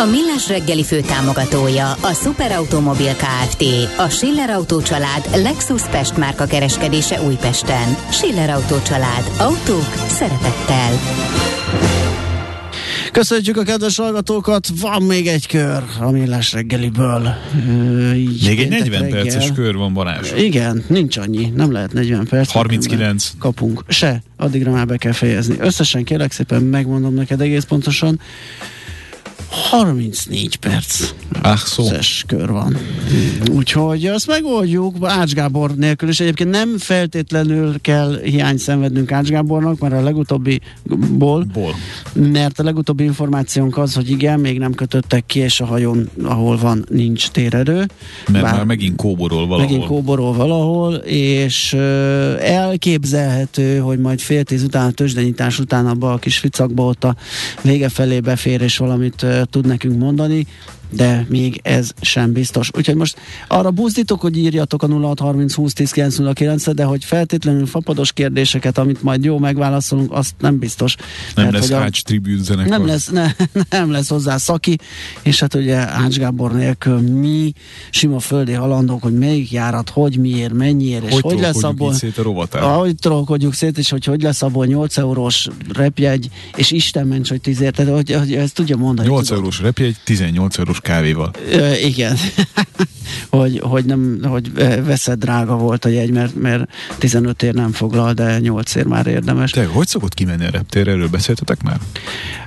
A 0.00 0.04
Millás 0.04 0.48
reggeli 0.48 0.84
fő 0.84 1.00
támogatója 1.00 1.92
a 1.92 2.12
Superautomobil 2.12 3.14
KFT, 3.14 3.64
a 3.98 4.08
Schiller 4.08 4.50
Auto 4.50 4.82
család 4.82 5.28
Lexus 5.34 5.82
Pest 5.82 6.16
márka 6.16 6.46
kereskedése 6.46 7.22
Újpesten. 7.22 7.96
Schiller 8.10 8.50
Auto 8.50 8.82
család. 8.82 9.30
Autók 9.38 9.94
szeretettel. 10.08 10.90
Köszönjük 13.12 13.56
a 13.56 13.62
kedves 13.62 13.96
hallgatókat, 13.96 14.68
van 14.80 15.02
még 15.02 15.26
egy 15.26 15.46
kör 15.46 15.82
a 16.00 16.10
Millás 16.10 16.52
reggeliből. 16.52 17.34
Így 18.14 18.46
még 18.46 18.58
egy 18.60 18.68
40 18.68 19.02
reggel. 19.02 19.22
perces 19.22 19.52
kör 19.52 19.76
van 19.76 19.92
Balázs. 19.92 20.32
Igen, 20.36 20.84
nincs 20.86 21.16
annyi, 21.16 21.52
nem 21.54 21.72
lehet 21.72 21.92
40 21.92 22.26
perc. 22.26 22.50
39. 22.50 23.32
Kapunk. 23.38 23.84
Se, 23.88 24.22
addigra 24.36 24.70
már 24.70 24.86
be 24.86 24.96
kell 24.96 25.12
fejezni. 25.12 25.56
Összesen 25.58 26.04
kérlek 26.04 26.32
szépen 26.32 26.62
megmondom 26.62 27.14
neked 27.14 27.40
egész 27.40 27.64
pontosan. 27.64 28.20
34 29.50 30.56
perc. 30.56 31.12
Ah, 31.42 31.56
szó. 31.56 31.84
kör 32.26 32.50
van. 32.50 32.76
Úgyhogy 33.52 34.06
azt 34.06 34.26
megoldjuk 34.26 34.96
Ács 35.02 35.32
Gábor 35.32 35.74
nélkül, 35.74 36.08
és 36.08 36.20
egyébként 36.20 36.50
nem 36.50 36.78
feltétlenül 36.78 37.80
kell 37.80 38.20
hiány 38.22 38.56
szenvednünk 38.56 39.12
Ács 39.12 39.28
Gábornak, 39.28 39.78
mert 39.78 39.94
a 39.94 40.02
legutóbbi 40.02 40.60
ból, 41.10 41.46
ból. 41.52 41.74
mert 42.12 42.58
a 42.58 42.62
legutóbbi 42.62 43.04
információnk 43.04 43.76
az, 43.76 43.94
hogy 43.94 44.10
igen, 44.10 44.40
még 44.40 44.58
nem 44.58 44.74
kötöttek 44.74 45.26
ki, 45.26 45.38
és 45.38 45.60
a 45.60 45.64
hajón, 45.64 46.08
ahol 46.22 46.56
van, 46.56 46.84
nincs 46.88 47.28
térerő. 47.28 47.86
Mert 48.28 48.44
Bár 48.44 48.54
már 48.54 48.64
megint 48.64 48.96
kóborol 48.96 49.46
valahol. 49.46 49.66
Megint 49.66 49.86
kóborol 49.86 50.32
valahol, 50.32 50.94
és 50.94 51.72
elképzelhető, 52.40 53.78
hogy 53.78 53.98
majd 53.98 54.20
fél 54.20 54.44
tíz 54.44 54.62
után, 54.62 54.86
a 54.86 54.90
tőzsdenyítás 54.90 55.58
után 55.58 55.86
abba 55.86 56.12
a 56.12 56.18
kis 56.18 56.38
ficakba 56.38 56.84
ott 56.84 57.04
a 57.04 57.16
vége 57.62 57.88
felé 57.88 58.20
befér, 58.20 58.60
és 58.60 58.76
valamit 58.76 59.26
tud 59.48 59.66
nekünk 59.66 59.98
mondani 59.98 60.46
de 60.90 61.26
még 61.28 61.60
ez 61.62 61.90
sem 62.00 62.32
biztos. 62.32 62.70
Úgyhogy 62.76 62.94
most 62.94 63.16
arra 63.48 63.70
buzdítok, 63.70 64.20
hogy 64.20 64.36
írjatok 64.36 64.82
a 64.82 64.86
0630 64.86 65.54
20 65.54 65.72
10 65.72 65.90
909 65.90 66.74
de 66.74 66.84
hogy 66.84 67.04
feltétlenül 67.04 67.66
fapados 67.66 68.12
kérdéseket, 68.12 68.78
amit 68.78 69.02
majd 69.02 69.24
jó 69.24 69.38
megválaszolunk, 69.38 70.12
azt 70.12 70.34
nem 70.38 70.58
biztos. 70.58 70.96
Nem 71.34 71.44
mert, 71.44 71.68
lesz 71.68 71.70
Ács 71.70 72.02
tribűn 72.02 72.40
Nem 72.66 72.86
lesz, 72.86 73.08
ne, 73.08 73.32
nem 73.70 73.90
lesz 73.90 74.08
hozzá 74.08 74.36
szaki, 74.36 74.78
és 75.22 75.40
hát 75.40 75.54
ugye 75.54 75.76
Ács 75.76 76.16
Gábor 76.16 76.52
nélkül 76.52 77.00
mi 77.00 77.52
sima 77.90 78.18
földi 78.18 78.52
halandók, 78.52 79.02
hogy 79.02 79.18
melyik 79.18 79.50
járat, 79.50 79.90
hogy 79.90 80.16
miért, 80.16 80.52
mennyiért, 80.52 81.04
és 81.04 81.12
hogy, 81.12 81.22
hogy 81.22 81.40
lesz 81.40 81.62
abból. 81.62 81.92
Szét 81.92 82.18
a 82.18 82.48
ahogy 82.52 82.94
trollkodjuk 82.94 83.54
szét, 83.54 83.78
és 83.78 83.90
hogy 83.90 84.04
hogy 84.04 84.22
lesz 84.22 84.42
abból 84.42 84.66
8 84.66 84.96
eurós 84.96 85.48
repjegy, 85.72 86.28
és 86.56 86.70
Isten 86.70 87.06
ments, 87.06 87.28
hogy 87.28 87.40
10 87.40 87.58
tehát 87.58 87.92
hogy, 87.94 88.12
hogy 88.12 88.34
ezt 88.34 88.54
tudja 88.54 88.76
mondani. 88.76 89.08
8 89.08 89.26
tudod. 89.26 89.38
eurós 89.38 89.60
repjegy, 89.60 89.96
18 90.04 90.58
eurós 90.58 90.79
kávéval. 90.80 91.30
Ö, 91.50 91.72
igen. 91.74 92.16
hogy, 93.30 93.60
hogy, 93.62 93.84
nem, 93.84 94.18
hogy 94.22 94.52
veszed 94.84 95.18
drága 95.18 95.56
volt 95.56 95.84
a 95.84 95.88
jegy, 95.88 96.10
mert, 96.10 96.34
mert 96.34 96.70
15 96.98 97.42
ér 97.42 97.54
nem 97.54 97.72
foglal, 97.72 98.12
de 98.12 98.38
8 98.38 98.74
ér 98.74 98.84
már 98.84 99.06
érdemes. 99.06 99.50
Te 99.50 99.66
hogy 99.66 99.86
szokott 99.86 100.14
kimenni 100.14 100.46
a 100.46 100.50
reptér? 100.50 100.88
Erről 100.88 101.08
beszéltetek 101.08 101.62
már? 101.62 101.78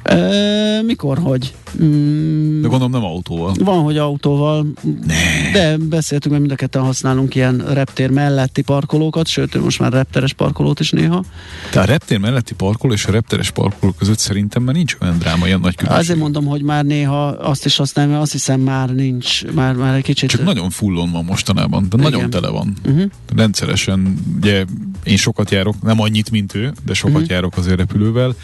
Ö, 0.03 0.81
mikor, 0.81 1.18
hogy? 1.18 1.53
Mm, 1.84 2.62
de 2.62 2.68
gondolom 2.68 2.91
nem 2.91 3.03
autóval. 3.03 3.56
Van, 3.59 3.84
hogy 3.84 3.97
autóval. 3.97 4.66
Ne. 5.06 5.52
De 5.53 5.78
beszéltünk, 5.78 6.34
hogy 6.34 6.44
mind 6.44 6.53
a 6.53 6.56
ketten 6.56 6.81
használunk 6.81 7.36
ilyen 7.36 7.63
reptér 7.74 8.09
melletti 8.09 8.62
parkolókat, 8.62 9.28
sőt, 9.28 9.63
most 9.63 9.80
már 9.80 9.91
repteres 9.91 10.34
parkolót 10.34 10.80
is 10.80 10.91
néha. 10.91 11.24
De 11.72 11.80
a 11.80 11.84
reptér 11.84 12.18
melletti 12.18 12.53
parkoló 12.53 12.94
és 12.94 13.06
a 13.06 13.12
repteres 13.12 13.52
parkoló 13.52 13.91
között 13.91 14.19
szerintem 14.19 14.63
már 14.63 14.75
nincs 14.75 14.96
olyan 15.02 15.18
dráma, 15.18 15.44
olyan 15.44 15.59
nagy 15.59 15.75
különbség. 15.75 16.03
Azért 16.03 16.19
mondom, 16.19 16.46
hogy 16.46 16.62
már 16.62 16.86
néha 16.86 17.28
azt 17.28 17.66
is 17.66 17.75
használom, 17.75 18.12
mert 18.12 18.22
azt 18.23 18.31
hiszem 18.31 18.59
már 18.59 18.89
nincs, 18.89 19.45
már, 19.45 19.75
már 19.75 19.95
egy 19.95 20.03
kicsit... 20.03 20.29
Csak 20.29 20.44
nagyon 20.44 20.69
fullon 20.69 21.11
van 21.11 21.25
mostanában, 21.25 21.85
de 21.89 21.97
Igen. 21.97 22.11
nagyon 22.11 22.29
tele 22.29 22.50
van. 22.50 22.75
Uh-huh. 22.85 23.03
Rendszeresen, 23.35 24.17
ugye 24.38 24.66
én 25.03 25.17
sokat 25.17 25.51
járok, 25.51 25.81
nem 25.81 26.01
annyit, 26.01 26.31
mint 26.31 26.56
ő, 26.56 26.73
de 26.85 26.94
sokat 26.94 27.16
uh-huh. 27.16 27.29
járok 27.29 27.57
azért 27.57 27.78
repülővel, 27.78 28.35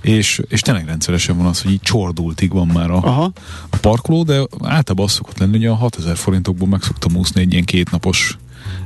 és, 0.00 0.42
és 0.48 0.60
tényleg 0.60 0.86
rendszeresen 0.86 1.36
van 1.36 1.46
az, 1.46 1.62
hogy 1.62 1.72
így 1.72 1.80
csordultig 1.80 2.52
van 2.52 2.66
már 2.66 2.90
a, 2.90 2.96
Aha. 2.96 3.32
a 3.70 3.76
parkoló, 3.76 4.22
de 4.22 4.40
általában 4.62 5.04
az 5.04 5.12
szokott 5.12 5.38
lenni, 5.38 5.56
hogy 5.56 5.66
a 5.66 5.74
6000 5.74 6.16
forintokból 6.16 6.68
meg 6.68 6.82
szoktam 6.82 7.16
úszni 7.16 7.40
egy 7.40 7.52
ilyen 7.52 7.64
kétnapos 7.64 8.38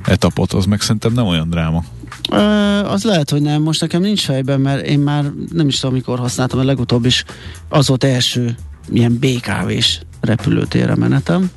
etapot, 0.05 0.53
az 0.53 0.65
meg 0.65 0.81
szerintem 0.81 1.13
nem 1.13 1.27
olyan 1.27 1.51
dráma. 1.51 1.85
Ö, 2.31 2.37
az 2.85 3.05
lehet, 3.05 3.31
hogy 3.31 3.43
nem. 3.43 3.63
Most 3.63 3.81
nekem 3.81 4.01
nincs 4.01 4.21
fejben, 4.21 4.61
mert 4.61 4.87
én 4.87 4.99
már 4.99 5.25
nem 5.53 5.69
is 5.69 5.79
tudom, 5.79 5.95
mikor 5.95 6.19
használtam, 6.19 6.59
a 6.59 6.65
legutóbb 6.65 7.05
is 7.05 7.25
az 7.69 7.89
volt 7.89 8.05
első 8.05 8.57
ilyen 8.93 9.19
BKV-s 9.19 10.01
repülőtérre 10.21 10.95
menetem. 10.95 11.51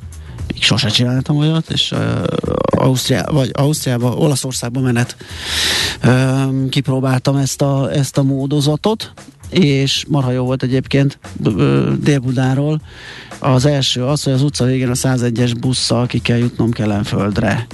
Még 0.52 0.62
sose 0.62 0.88
csináltam 0.88 1.36
olyat, 1.36 1.70
és 1.70 1.92
uh, 1.92 2.22
Ausztriá, 2.66 3.24
vagy 3.32 3.50
Ausztriába, 3.52 4.14
Olaszországba 4.16 4.80
menet 4.80 5.16
uh, 6.04 6.68
kipróbáltam 6.68 7.36
ezt 7.36 7.62
a, 7.62 7.92
ezt 7.92 8.18
a 8.18 8.22
módozatot, 8.22 9.12
és 9.50 10.04
marha 10.08 10.30
jó 10.30 10.44
volt 10.44 10.62
egyébként 10.62 11.18
Dél-Budáról. 12.00 12.80
Az 13.38 13.64
első 13.64 14.04
az, 14.04 14.22
hogy 14.22 14.32
az 14.32 14.42
utca 14.42 14.64
végén 14.64 14.90
a 14.90 14.94
101-es 14.94 15.54
busszal 15.60 16.06
ki 16.06 16.18
kell 16.18 16.38
jutnom 16.38 16.70
Kelenföldre 16.70 17.66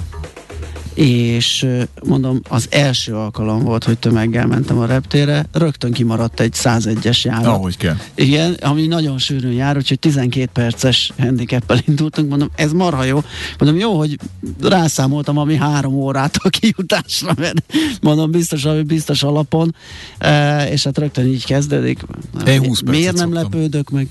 és 0.93 1.67
mondom, 2.03 2.41
az 2.49 2.67
első 2.69 3.15
alkalom 3.15 3.63
volt, 3.63 3.83
hogy 3.83 3.97
tömeggel 3.97 4.47
mentem 4.47 4.77
a 4.77 4.85
reptére, 4.85 5.45
rögtön 5.51 5.91
kimaradt 5.91 6.39
egy 6.39 6.53
101-es 6.55 7.21
járat. 7.21 7.45
Ahogy 7.45 7.77
kell. 7.77 7.95
Igen, 8.15 8.53
ami 8.53 8.87
nagyon 8.87 9.17
sűrűn 9.17 9.51
jár, 9.51 9.77
úgyhogy 9.77 9.99
12 9.99 10.49
perces 10.53 11.11
handicappel 11.19 11.79
indultunk, 11.87 12.29
mondom, 12.29 12.49
ez 12.55 12.71
marha 12.71 13.03
jó. 13.03 13.23
Mondom, 13.57 13.79
jó, 13.79 13.97
hogy 13.97 14.17
rászámoltam, 14.61 15.37
ami 15.37 15.55
három 15.55 15.93
órát 15.93 16.35
a 16.43 16.49
kijutásra, 16.49 17.33
mert 17.37 17.63
mondom, 18.01 18.31
biztos, 18.31 18.65
ami 18.65 18.83
biztos 18.83 19.23
alapon, 19.23 19.75
e, 20.17 20.63
és 20.71 20.83
hát 20.83 20.97
rögtön 20.97 21.25
így 21.25 21.45
kezdődik. 21.45 21.99
Én 22.47 22.65
20 22.65 22.81
Miért 22.81 23.15
nem 23.15 23.31
szoktam. 23.31 23.51
lepődök 23.51 23.89
meg? 23.89 24.07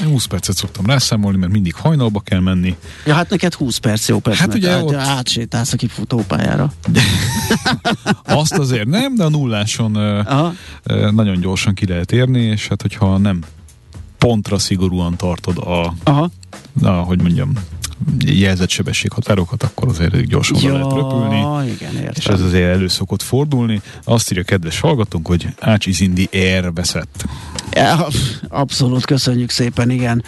Én 0.00 0.06
20 0.06 0.24
percet 0.24 0.56
szoktam 0.56 0.86
rászámolni, 0.86 1.38
mert 1.38 1.52
mindig 1.52 1.74
hajnalba 1.74 2.20
kell 2.20 2.40
menni. 2.40 2.76
Ja, 3.06 3.14
hát 3.14 3.30
neked 3.30 3.54
20 3.54 3.76
perc 3.76 4.08
jó 4.08 4.18
perc, 4.18 4.38
hát 4.38 4.54
ugye 4.54 4.70
át, 4.70 4.82
ott... 4.82 4.94
átsétálsz 4.94 5.72
a 5.72 5.76
kifutópályára. 5.76 6.72
Azt 8.24 8.54
azért 8.54 8.86
nem, 8.86 9.14
de 9.14 9.24
a 9.24 9.28
nulláson 9.28 9.94
Aha. 9.96 10.52
nagyon 11.10 11.40
gyorsan 11.40 11.74
ki 11.74 11.86
lehet 11.86 12.12
érni, 12.12 12.40
és 12.40 12.68
hát 12.68 12.82
hogyha 12.82 13.18
nem 13.18 13.42
pontra 14.18 14.58
szigorúan 14.58 15.16
tartod 15.16 15.58
a, 15.58 15.94
Aha. 16.04 16.30
a 16.82 16.88
hogy 16.88 17.22
mondjam, 17.22 17.52
jelzett 18.26 18.68
sebességhatárokat, 18.68 19.62
akkor 19.62 19.88
azért 19.88 20.26
gyorsan 20.26 20.60
ja, 20.60 20.72
lehet 20.72 20.92
röpülni. 20.92 21.70
Igen, 21.74 21.94
értem. 21.94 22.12
És 22.16 22.26
ez 22.26 22.40
azért 22.40 22.74
elő 22.74 22.88
szokott 22.88 23.22
fordulni. 23.22 23.80
Azt 24.04 24.30
írja 24.30 24.42
a 24.42 24.46
kedves 24.46 24.80
hallgatónk, 24.80 25.26
hogy 25.26 25.46
Ács 25.60 25.86
is 25.86 26.00
Indi 26.00 26.28
Air 26.32 26.72
veszett. 26.72 27.24
Ja, 27.72 28.06
abszolút, 28.48 29.04
köszönjük 29.04 29.50
szépen, 29.50 29.90
igen. 29.90 30.24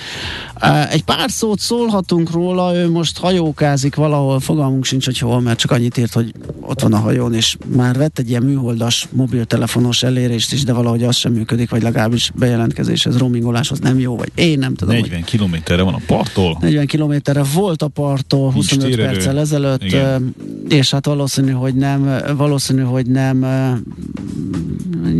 Egy 0.90 1.04
pár 1.04 1.30
szót 1.30 1.60
szólhatunk 1.60 2.30
róla, 2.30 2.76
ő 2.76 2.90
most 2.90 3.18
hajókázik 3.18 3.94
valahol, 3.94 4.40
fogalmunk 4.40 4.84
sincs, 4.84 5.04
hogy 5.04 5.18
hol, 5.18 5.40
mert 5.40 5.58
csak 5.58 5.70
annyit 5.70 5.96
írt, 5.96 6.12
hogy 6.12 6.32
ott 6.60 6.80
van 6.80 6.92
a 6.92 6.98
hajón, 6.98 7.34
és 7.34 7.56
már 7.76 7.96
vett 7.96 8.18
egy 8.18 8.28
ilyen 8.28 8.42
műholdas 8.42 9.08
mobiltelefonos 9.12 10.02
elérést 10.02 10.52
is, 10.52 10.64
de 10.64 10.72
valahogy 10.72 11.02
az 11.02 11.16
sem 11.16 11.32
működik, 11.32 11.70
vagy 11.70 11.82
legalábbis 11.82 12.32
bejelentkezéshez, 12.34 13.16
roamingoláshoz 13.16 13.78
nem 13.78 13.98
jó, 13.98 14.16
vagy 14.16 14.32
én 14.34 14.58
nem 14.58 14.74
tudom. 14.74 14.94
40 14.94 15.14
hogy... 15.14 15.24
kilométerre 15.24 15.82
van 15.82 15.94
a 15.94 16.00
parttól. 16.06 16.58
40 16.60 16.86
kilométerre 16.86 17.42
volt 17.56 17.82
a 17.82 17.88
parttól 17.88 18.52
25 18.52 18.96
perccel 18.96 19.38
ezelőtt, 19.38 19.84
Igen. 19.84 20.34
és 20.68 20.90
hát 20.90 21.06
valószínű, 21.06 21.50
hogy 21.50 21.74
nem, 21.74 22.20
valószínű, 22.36 22.82
hogy 22.82 23.06
nem 23.06 23.46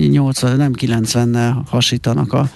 80, 0.09 0.57
nem 0.57 0.73
90-nel 0.81 1.55
hasítanak 1.67 2.33
a, 2.33 2.49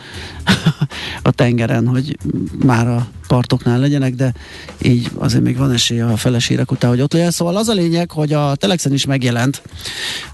a 1.22 1.30
tengeren, 1.30 1.86
hogy 1.86 2.16
már 2.64 2.88
a 2.88 3.06
partoknál 3.26 3.78
legyenek, 3.78 4.14
de 4.14 4.34
így 4.82 5.10
azért 5.14 5.42
még 5.42 5.56
van 5.56 5.70
esélye 5.70 6.06
a 6.06 6.16
felesírek 6.16 6.70
után, 6.70 6.90
hogy 6.90 7.00
ott 7.00 7.12
legyen. 7.12 7.30
Szóval 7.30 7.56
az 7.56 7.68
a 7.68 7.72
lényeg, 7.72 8.10
hogy 8.10 8.32
a 8.32 8.54
Telexen 8.54 8.92
is 8.92 9.06
megjelent 9.06 9.62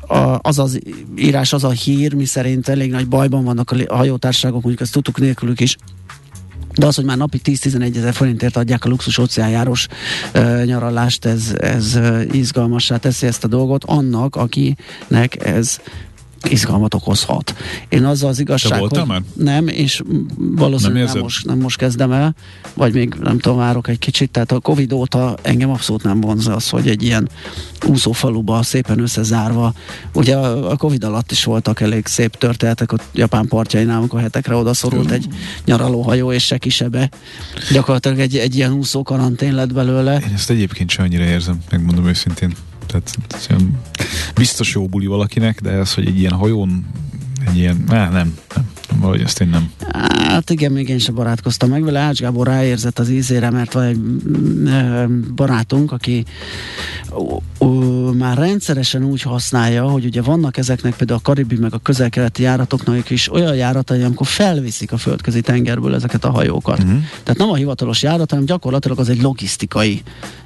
a, 0.01 0.39
az 0.41 0.59
az 0.59 0.81
írás, 1.17 1.53
az 1.53 1.65
a 1.65 1.71
hír, 1.71 2.15
mi 2.15 2.25
szerint 2.25 2.69
elég 2.69 2.91
nagy 2.91 3.09
bajban 3.09 3.45
vannak 3.45 3.71
a 3.71 3.97
hajótárságok, 3.97 4.63
mondjuk 4.63 4.81
ezt 4.81 4.93
tudtuk 4.93 5.19
nélkülük 5.19 5.61
is, 5.61 5.77
de 6.77 6.87
az, 6.87 6.95
hogy 6.95 7.05
már 7.05 7.17
napi 7.17 7.41
10-11 7.45 7.97
ezer 7.97 8.15
forintért 8.15 8.57
adják 8.57 8.85
a 8.85 8.89
luxus 8.89 9.19
óceánjáros 9.19 9.87
uh, 10.35 10.65
nyaralást, 10.65 11.25
ez, 11.25 11.53
ez 11.61 11.99
izgalmassá 12.31 12.97
teszi 12.97 13.27
ezt 13.27 13.45
a 13.45 13.49
dolgot 13.49 13.85
annak, 13.85 14.37
akinek 14.37 15.45
ez 15.45 15.81
izgalmat 16.51 16.95
okozhat. 16.95 17.55
Én 17.89 18.05
azzal 18.05 18.29
az 18.29 18.39
igazság, 18.39 18.73
Te 18.73 18.79
voltál 18.79 19.01
hogy 19.01 19.09
már? 19.09 19.23
nem, 19.35 19.69
és 19.69 20.03
valószínűleg 20.37 21.05
nem, 21.05 21.13
nem, 21.13 21.23
most, 21.23 21.47
nem 21.47 21.59
most 21.59 21.79
kezdem 21.79 22.13
el, 22.13 22.35
vagy 22.75 22.93
még 22.93 23.15
nem 23.21 23.39
tudom, 23.39 23.59
várok 23.59 23.89
egy 23.89 23.99
kicsit, 23.99 24.31
tehát 24.31 24.53
a 24.53 24.61
Covid 24.61 24.93
óta 24.93 25.37
engem 25.43 25.71
abszolút 25.71 26.03
nem 26.03 26.21
vonz 26.21 26.47
az, 26.47 26.69
hogy 26.69 26.89
egy 26.89 27.03
ilyen 27.03 27.29
úszófaluba 27.87 28.63
szépen 28.63 28.99
összezárva, 28.99 29.75
ugye 30.13 30.37
a, 30.37 30.71
a 30.71 30.77
Covid 30.77 31.05
alatt 31.05 31.31
is 31.31 31.45
voltak 31.45 31.81
elég 31.81 32.07
szép 32.07 32.37
történetek, 32.37 32.93
a 32.93 32.97
Japán 33.13 33.47
partjainál, 33.49 33.99
amikor 33.99 34.21
hetekre 34.21 34.55
odaszorult 34.55 35.11
egy 35.11 35.29
nyaralóhajó 35.65 36.33
és 36.33 36.45
se 36.45 36.59
kisebe. 36.59 37.11
Gyakorlatilag 37.73 38.19
egy, 38.19 38.37
egy 38.37 38.57
ilyen 38.57 38.73
úszó 38.73 39.03
karantén 39.03 39.55
lett 39.55 39.73
belőle. 39.73 40.15
Én 40.15 40.35
ezt 40.35 40.51
egyébként 40.51 40.91
sem 40.91 41.05
annyira 41.05 41.25
érzem, 41.25 41.59
megmondom 41.71 42.07
őszintén. 42.07 42.55
Tehát 42.87 43.17
biztos 44.35 44.75
jó 44.75 44.87
buli 44.87 45.07
valakinek, 45.07 45.61
de 45.61 45.71
ez, 45.71 45.95
hogy 45.95 46.07
egy 46.07 46.19
ilyen 46.19 46.33
hajón, 46.33 46.87
egy 47.47 47.57
ilyen, 47.57 47.85
á, 47.89 48.09
nem, 48.11 48.39
nem, 48.55 48.71
valahogy 48.99 49.21
ezt 49.21 49.41
én 49.41 49.49
nem. 49.49 49.71
Hát 50.29 50.51
igen, 50.51 50.73
még 50.73 50.89
én 50.89 50.99
sem 50.99 51.15
barátkoztam 51.15 51.71
meg 51.71 51.83
vele. 51.83 51.99
Ács 51.99 52.21
Gábor 52.21 52.47
ráérzett 52.47 52.99
az 52.99 53.09
ízére, 53.09 53.51
mert 53.51 53.73
van 53.73 53.85
egy 53.85 53.99
mm, 53.99 55.35
barátunk, 55.35 55.93
aki 55.93 56.25
ó, 57.13 57.43
ó, 57.61 57.96
már 58.17 58.37
rendszeresen 58.37 59.05
úgy 59.05 59.23
használja, 59.23 59.85
hogy 59.89 60.05
ugye 60.05 60.23
vannak 60.23 60.57
ezeknek 60.57 60.97
például 60.97 61.19
a 61.19 61.23
karibi 61.23 61.57
meg 61.57 61.75
a 61.75 61.79
közel-keleti 61.79 62.43
járatoknak 62.43 63.11
is 63.11 63.33
olyan 63.33 63.55
járatai, 63.55 64.03
amikor 64.03 64.27
felviszik 64.27 64.93
a 64.93 64.97
földközi 64.97 65.41
tengerből 65.41 65.95
ezeket 65.95 66.25
a 66.25 66.31
hajókat. 66.31 66.79
Uh-huh. 66.79 66.99
Tehát 67.23 67.39
nem 67.39 67.51
a 67.51 67.55
hivatalos 67.55 68.03
járat, 68.03 68.31
hanem 68.31 68.45
gyakorlatilag 68.45 68.99
az 68.99 69.09
egy 69.09 69.23
logisztikai 69.23 70.03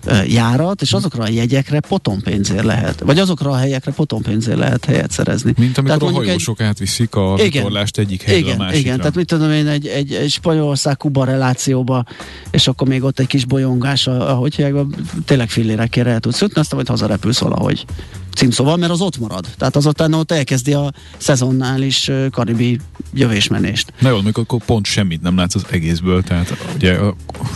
uh, 0.07 0.33
járat, 0.33 0.83
és 0.83 0.93
azokra 0.93 1.23
a 1.23 1.29
jegyekre 1.29 1.81
potonpénzért 1.81 2.65
lehet, 2.65 3.01
vagy 3.01 3.19
azokra 3.19 3.51
a 3.51 3.57
helyekre 3.57 3.93
potonpénzért 3.93 4.59
lehet 4.59 4.85
helyet 4.85 5.11
szerezni. 5.11 5.55
Mint 5.59 5.79
amikor 5.79 5.99
tehát 5.99 6.15
a 6.15 6.17
hajósok 6.17 6.61
egy... 6.61 6.67
átviszik 6.67 7.15
a 7.15 7.35
vitorlást 7.35 7.99
egyik 7.99 8.23
helyről 8.23 8.47
igen, 8.47 8.61
a 8.61 8.63
másikra. 8.63 8.81
Igen, 8.81 8.99
tehát 8.99 9.15
mit 9.15 9.27
tudom 9.27 9.51
én, 9.51 9.67
egy, 9.67 9.87
egy, 9.87 10.13
egy 10.13 10.31
Spanyolország-Kuba 10.31 11.25
relációba, 11.25 12.05
és 12.51 12.69
akkor 12.69 12.89
még 12.89 13.03
ott 13.03 13.19
egy 13.19 13.27
kis 13.27 13.45
bolyongás, 13.45 14.07
ahogy 14.07 14.55
hívják, 14.55 14.85
tényleg 15.25 15.51
fillérekére 15.51 16.11
el 16.11 16.21
tudsz 16.21 16.41
jutni, 16.41 16.61
aztán 16.61 16.77
majd 16.77 16.89
hazarepülsz 16.89 17.43
valahogy 17.61 17.87
címszóval, 18.35 18.77
mert 18.77 18.93
az 18.93 19.01
ott 19.01 19.19
marad. 19.19 19.47
Tehát 19.59 19.77
az 19.77 19.87
ott, 19.87 20.15
ott 20.15 20.33
elkezdi 20.33 20.73
a 20.73 20.93
szezonnális 21.17 22.11
karibi 22.31 22.81
jövésmenést. 23.15 23.93
Na 24.01 24.09
jó, 24.09 24.17
amikor 24.17 24.43
akkor 24.43 24.65
pont 24.65 24.87
semmit 24.87 25.23
nem 25.23 25.37
látsz 25.37 25.55
az 25.55 25.65
egészből, 25.71 26.23
tehát 26.23 26.57
ugye 26.75 26.99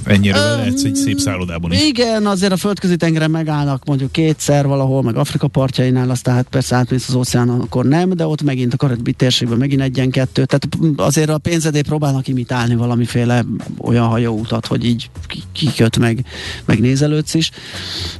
ennyire 0.04 0.38
um, 0.38 0.58
lehetsz 0.58 0.84
egy 0.84 0.94
szép 0.94 1.18
szállodában 1.18 1.72
is. 1.72 1.82
Igen, 1.82 2.26
azért 2.26 2.52
a 2.52 2.56
földközi 2.56 2.96
tengeren 2.96 3.30
megállnak 3.30 3.84
mondjuk 3.84 4.12
kétszer 4.12 4.66
valahol, 4.66 5.02
meg 5.02 5.16
Afrika 5.16 5.48
partjainál, 5.48 6.10
aztán 6.10 6.34
hát 6.34 6.46
persze 6.50 6.76
átmész 6.76 7.08
az 7.08 7.14
óceánon, 7.14 7.60
akkor 7.60 7.84
nem, 7.84 8.10
de 8.10 8.26
ott 8.26 8.42
megint 8.42 8.72
a 8.74 8.76
karibi 8.76 9.12
térségben 9.12 9.58
megint 9.58 9.80
egyen-kettő. 9.80 10.44
Tehát 10.44 10.68
azért 10.96 11.30
a 11.30 11.38
pénzedé 11.38 11.80
próbálnak 11.80 12.28
imitálni 12.28 12.74
valamiféle 12.74 13.44
olyan 13.78 14.06
hajóutat, 14.06 14.66
hogy 14.66 14.84
így 14.84 15.10
kiköt 15.52 15.98
meg, 15.98 16.24
meg 16.64 16.80
nézelődsz 16.80 17.34
is. 17.34 17.50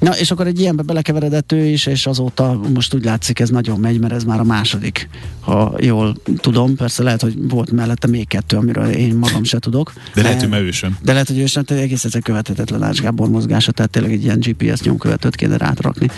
Na, 0.00 0.18
és 0.18 0.30
akkor 0.30 0.46
egy 0.46 0.60
ilyenbe 0.60 0.82
belekeveredett 0.82 1.52
ő 1.52 1.64
is, 1.64 1.86
és 1.86 2.06
azóta 2.06 2.43
óta 2.50 2.68
most 2.74 2.94
úgy 2.94 3.04
látszik 3.04 3.40
ez 3.40 3.48
nagyon 3.48 3.80
megy, 3.80 3.98
mert 3.98 4.12
ez 4.12 4.24
már 4.24 4.40
a 4.40 4.44
második, 4.44 5.08
ha 5.40 5.74
jól 5.80 6.16
tudom. 6.36 6.76
Persze 6.76 7.02
lehet, 7.02 7.22
hogy 7.22 7.34
volt 7.48 7.70
mellette 7.70 8.06
még 8.06 8.28
kettő, 8.28 8.56
amiről 8.56 8.88
én 8.88 9.14
magam 9.14 9.44
se 9.44 9.58
tudok. 9.58 9.92
De 10.14 10.22
lehet, 10.22 10.42
hogy 10.42 10.52
ő 10.52 10.70
sem. 10.70 10.98
De 11.02 11.12
lehet, 11.12 11.28
hogy 11.28 11.38
ő 11.38 11.46
sem, 11.46 11.64
egész 11.66 12.04
egyszer 12.04 12.22
követhetetlen 12.22 12.82
Ács 12.82 13.00
Gábor 13.00 13.28
mozgása, 13.28 13.72
tehát 13.72 13.90
tényleg 13.90 14.12
egy 14.12 14.24
ilyen 14.24 14.38
GPS 14.40 14.80
nyomkövetőt 14.80 15.36
kéne 15.36 15.56
rátrakni. 15.56 16.08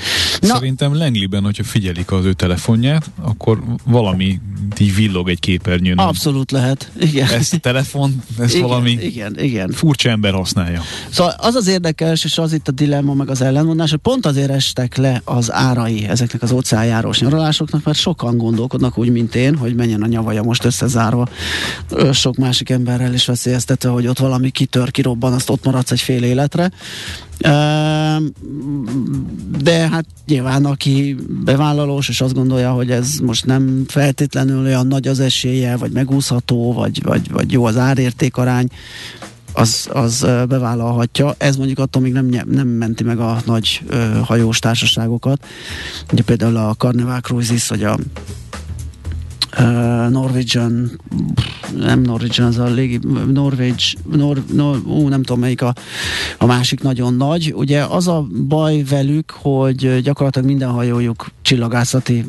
Na, 0.40 0.54
Szerintem 0.54 0.94
Lengliben, 0.94 1.42
hogyha 1.42 1.64
figyelik 1.64 2.12
az 2.12 2.24
ő 2.24 2.32
telefonját, 2.32 3.10
akkor 3.22 3.62
valami 3.84 4.40
így 4.78 4.94
villog 4.94 5.28
egy 5.28 5.40
képernyőn. 5.40 5.98
Abszolút 5.98 6.50
lehet, 6.50 6.90
igen. 7.00 7.28
Ezt 7.28 7.54
a 7.54 7.58
telefon, 7.58 8.22
ez 8.38 8.54
igen, 8.54 8.68
valami 8.68 8.90
igen, 8.90 9.38
igen. 9.38 9.70
furcsa 9.70 10.08
ember 10.08 10.32
használja. 10.32 10.82
Szóval 11.10 11.34
az 11.38 11.54
az 11.54 11.66
érdekes, 11.66 12.24
és 12.24 12.38
az 12.38 12.52
itt 12.52 12.68
a 12.68 12.72
dilemma, 12.72 13.14
meg 13.14 13.30
az 13.30 13.40
ellenmondás, 13.40 13.90
hogy 13.90 13.98
pont 13.98 14.26
azért 14.26 14.50
estek 14.50 14.96
le 14.96 15.20
az 15.24 15.52
árai 15.52 16.06
ezeknek 16.16 16.42
az 16.42 16.52
óceánjárós 16.52 17.20
nyaralásoknak, 17.20 17.84
mert 17.84 17.98
sokan 17.98 18.36
gondolkodnak 18.36 18.98
úgy, 18.98 19.10
mint 19.10 19.34
én, 19.34 19.56
hogy 19.56 19.74
menjen 19.74 20.02
a 20.02 20.06
nyavaja 20.06 20.42
most 20.42 20.64
összezárva 20.64 21.28
sok 22.12 22.36
másik 22.36 22.70
emberrel 22.70 23.14
is 23.14 23.26
veszélyeztetve, 23.26 23.88
hogy 23.88 24.06
ott 24.06 24.18
valami 24.18 24.50
kitör, 24.50 24.90
kirobban, 24.90 25.32
azt 25.32 25.50
ott 25.50 25.64
maradsz 25.64 25.90
egy 25.90 26.00
fél 26.00 26.22
életre. 26.22 26.70
De 29.62 29.88
hát 29.90 30.04
nyilván 30.26 30.64
aki 30.64 31.16
bevállalós, 31.44 32.08
és 32.08 32.20
azt 32.20 32.34
gondolja, 32.34 32.72
hogy 32.72 32.90
ez 32.90 33.18
most 33.22 33.46
nem 33.46 33.84
feltétlenül 33.88 34.64
olyan 34.64 34.86
nagy 34.86 35.08
az 35.08 35.20
esélye, 35.20 35.76
vagy 35.76 35.90
megúszható, 35.90 36.72
vagy, 36.72 37.02
vagy, 37.02 37.30
vagy 37.30 37.52
jó 37.52 37.64
az 37.64 37.76
árértékarány, 37.76 38.68
az, 39.56 39.88
az 39.92 40.20
bevállalhatja. 40.48 41.34
Ez 41.38 41.56
mondjuk 41.56 41.78
attól 41.78 42.02
még 42.02 42.12
nem, 42.12 42.26
nem 42.46 42.68
menti 42.68 43.04
meg 43.04 43.18
a 43.18 43.40
nagy 43.44 43.82
ö, 43.86 44.20
hajós 44.24 44.58
társaságokat. 44.58 45.46
Ugye 46.12 46.22
például 46.22 46.56
a 46.56 46.74
Carnival 46.74 47.20
Cruises, 47.20 47.68
vagy 47.68 47.82
a 47.84 47.98
Uh, 49.58 50.08
Norwegian, 50.10 51.00
nem 51.76 52.00
Norwegian, 52.00 52.46
az 52.46 52.58
a 52.58 52.64
légi, 52.64 53.00
Norwich, 53.32 53.96
Nor, 54.12 54.42
Nor, 54.52 54.80
ú, 54.86 55.08
nem 55.08 55.22
tudom 55.22 55.40
melyik 55.40 55.62
a, 55.62 55.74
a 56.38 56.46
másik 56.46 56.82
nagyon 56.82 57.14
nagy. 57.14 57.52
Ugye 57.56 57.84
az 57.84 58.08
a 58.08 58.26
baj 58.48 58.82
velük, 58.82 59.30
hogy 59.30 60.00
gyakorlatilag 60.02 60.48
minden 60.48 60.70
hajójuk 60.70 61.30
csillagászati 61.42 62.24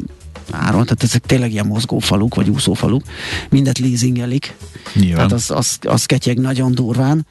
áron, 0.51 0.83
tehát 0.83 1.03
ezek 1.03 1.25
tényleg 1.25 1.51
ilyen 1.51 1.65
mozgófaluk, 1.65 2.35
vagy 2.35 2.49
úszófaluk, 2.49 3.03
mindet 3.49 3.77
leasingelik, 3.79 4.55
Nyilván. 4.93 5.15
tehát 5.15 5.31
az, 5.31 5.51
az, 5.51 5.77
az 5.81 6.05
ketyeg 6.05 6.39
nagyon 6.39 6.71
durván, 6.71 7.25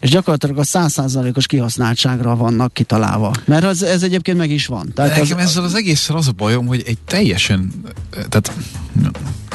és 0.00 0.10
gyakorlatilag 0.10 0.58
a 0.58 0.64
százszázalékos 0.64 1.46
kihasználtságra 1.46 2.36
vannak 2.36 2.74
kitalálva. 2.74 3.32
Mert 3.44 3.64
ez, 3.64 3.82
ez 3.82 4.02
egyébként 4.02 4.38
meg 4.38 4.50
is 4.50 4.66
van. 4.66 4.92
Tehát 4.94 5.18
Nekem 5.18 5.38
az, 5.38 5.44
ezzel 5.44 5.64
az 5.64 5.74
egésszel 5.74 6.16
az 6.16 6.28
a 6.28 6.32
bajom, 6.32 6.66
hogy 6.66 6.82
egy 6.86 6.98
teljesen, 7.06 7.72
tehát 8.28 8.52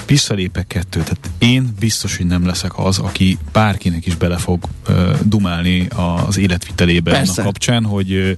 visszalépek 0.06 0.68
kettő. 0.68 1.00
Tehát 1.00 1.30
én 1.38 1.74
biztos, 1.80 2.18
hogy 2.18 2.25
nem 2.25 2.45
leszek 2.45 2.80
az, 2.80 3.00
aki 3.00 3.38
bárkinek 3.51 4.06
is 4.06 4.15
bele 4.15 4.38
fog 4.38 4.63
uh, 4.89 4.95
dumálni 5.24 5.88
az 6.27 6.38
életvitelébe 6.38 7.12
Persze. 7.12 7.42
a 7.42 7.45
kapcsán, 7.45 7.83
hogy 7.83 8.13
uh, 8.13 8.31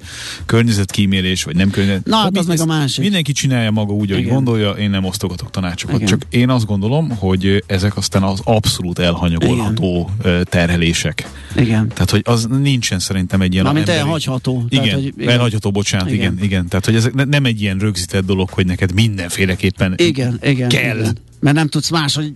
környezetkímélés, 0.46 1.44
vagy 1.44 1.56
nem 1.56 1.70
környezet. 1.70 2.06
Na, 2.06 2.16
hát 2.16 2.38
az 2.38 2.46
meg 2.46 2.60
a 2.60 2.66
másik. 2.66 3.04
Mindenki 3.04 3.32
csinálja 3.32 3.72
maga 3.72 3.94
úgy, 3.94 4.12
ahogy 4.12 4.28
gondolja, 4.28 4.70
én 4.72 4.90
nem 4.90 5.04
osztogatok 5.04 5.52
tanácsokat. 5.52 5.96
Igen. 5.96 6.08
Csak 6.08 6.22
én 6.30 6.50
azt 6.50 6.66
gondolom, 6.66 7.10
hogy 7.10 7.64
ezek 7.68 7.98
aztán 7.98 8.24
az 8.24 8.40
abszolút 8.44 9.00
elhanyagolható 9.00 10.10
Igen. 10.20 10.48
terhelések. 10.50 11.30
Igen. 11.56 11.88
Tehát, 11.98 12.12
hogy 12.12 12.22
az 12.26 12.46
nincsen 12.46 13.00
szerintem 13.00 13.42
egy 13.42 13.54
ilyen 13.54 13.66
Mármint 13.66 13.90
elhagyható. 13.90 14.66
Igen, 14.70 14.84
tehát, 14.84 15.00
hogy, 15.00 15.14
igen. 15.18 15.30
elhagyható, 15.30 15.72
bocsánat, 15.72 16.12
igen. 16.12 16.34
igen, 16.34 16.44
igen. 16.44 16.68
Tehát, 16.68 16.86
hogy 16.86 16.96
ez 16.96 17.10
nem 17.14 17.46
egy 17.46 17.62
ilyen 17.62 17.78
rögzített 17.78 18.26
dolog, 18.26 18.50
hogy 18.50 18.66
neked 18.66 18.94
mindenféleképpen 18.94 19.94
igen, 19.98 20.40
igen, 20.42 20.70
kell. 20.70 20.98
Igen 20.98 21.18
mert 21.40 21.56
nem 21.56 21.68
tudsz 21.68 21.90
máshogy 21.90 22.34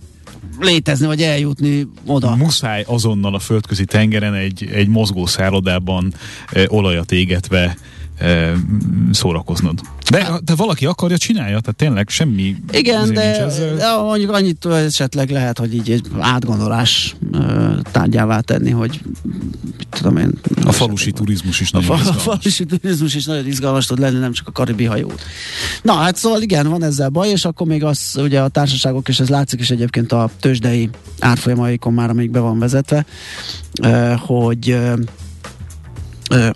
létezni, 0.60 1.06
vagy 1.06 1.22
eljutni 1.22 1.88
oda. 2.06 2.36
Muszáj 2.36 2.84
azonnal 2.86 3.34
a 3.34 3.38
földközi 3.38 3.84
tengeren 3.84 4.34
egy, 4.34 4.68
egy 4.72 4.88
mozgó 4.88 5.26
szállodában 5.26 6.14
e, 6.52 6.64
olajat 6.68 7.12
égetve 7.12 7.76
e, 8.22 8.52
szórakoznod. 9.12 9.80
De, 10.10 10.28
de 10.44 10.54
valaki 10.54 10.86
akarja, 10.86 11.16
csinálja, 11.16 11.60
tehát 11.60 11.76
tényleg 11.76 12.08
semmi... 12.08 12.56
Igen, 12.70 13.12
de, 13.12 13.46
de 13.76 13.96
mondjuk 13.96 14.32
annyit 14.32 14.64
esetleg 14.64 15.30
lehet, 15.30 15.58
hogy 15.58 15.74
így 15.74 15.90
egy 15.90 16.06
átgondolás 16.18 17.16
tárgyává 17.90 18.40
tenni, 18.40 18.70
hogy 18.70 19.00
tudom 19.90 20.16
én... 20.16 20.30
A 20.64 20.72
falusi 20.72 21.12
turizmus 21.12 21.60
is 21.60 21.70
nagyon 21.70 21.90
a, 21.90 21.94
izgalmas. 21.94 22.26
A 22.26 22.30
falusi 22.30 22.64
turizmus 22.64 23.14
is 23.14 23.24
nagyon 23.24 23.46
izgalmas 23.46 23.86
tud 23.86 23.98
lenni, 23.98 24.18
nem 24.18 24.32
csak 24.32 24.48
a 24.48 24.52
karibi 24.52 24.84
hajó. 24.84 25.12
Na, 25.82 25.92
hát 25.92 26.16
szóval 26.16 26.42
igen, 26.42 26.68
van 26.68 26.82
ezzel 26.82 27.08
baj, 27.08 27.28
és 27.28 27.44
akkor 27.44 27.66
még 27.66 27.84
az, 27.84 28.16
ugye 28.16 28.40
a 28.40 28.48
társaságok, 28.48 29.08
és 29.08 29.20
ez 29.20 29.28
látszik 29.28 29.60
is 29.60 29.70
egyébként 29.70 30.12
a 30.12 30.30
tőzsdei 30.40 30.90
árfolyamaikon 31.20 31.92
már, 31.92 32.10
amíg 32.10 32.30
be 32.30 32.38
van 32.38 32.58
vezetve, 32.58 33.04
hogy 34.18 34.78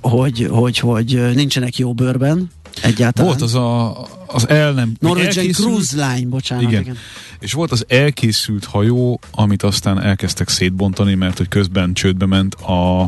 hogy, 0.00 0.46
hogy, 0.50 0.78
hogy 0.78 1.34
nincsenek 1.34 1.78
jó 1.78 1.94
bőrben, 1.94 2.50
Egyáltalán. 2.82 3.30
Volt 3.30 3.42
az 3.42 3.54
a, 3.54 4.02
az 4.26 4.48
el 4.48 4.72
nem... 4.72 4.92
Norwegian 4.98 5.36
elkészült, 5.36 5.68
Cruise 5.68 6.12
Line, 6.14 6.28
bocsánat. 6.28 6.64
Igen. 6.64 6.80
igen. 6.82 6.96
És 7.40 7.52
volt 7.52 7.70
az 7.70 7.84
elkészült 7.88 8.64
hajó, 8.64 9.20
amit 9.30 9.62
aztán 9.62 10.02
elkezdtek 10.02 10.48
szétbontani, 10.48 11.14
mert 11.14 11.36
hogy 11.36 11.48
közben 11.48 11.94
csődbe 11.94 12.26
ment 12.26 12.54
a, 12.54 13.02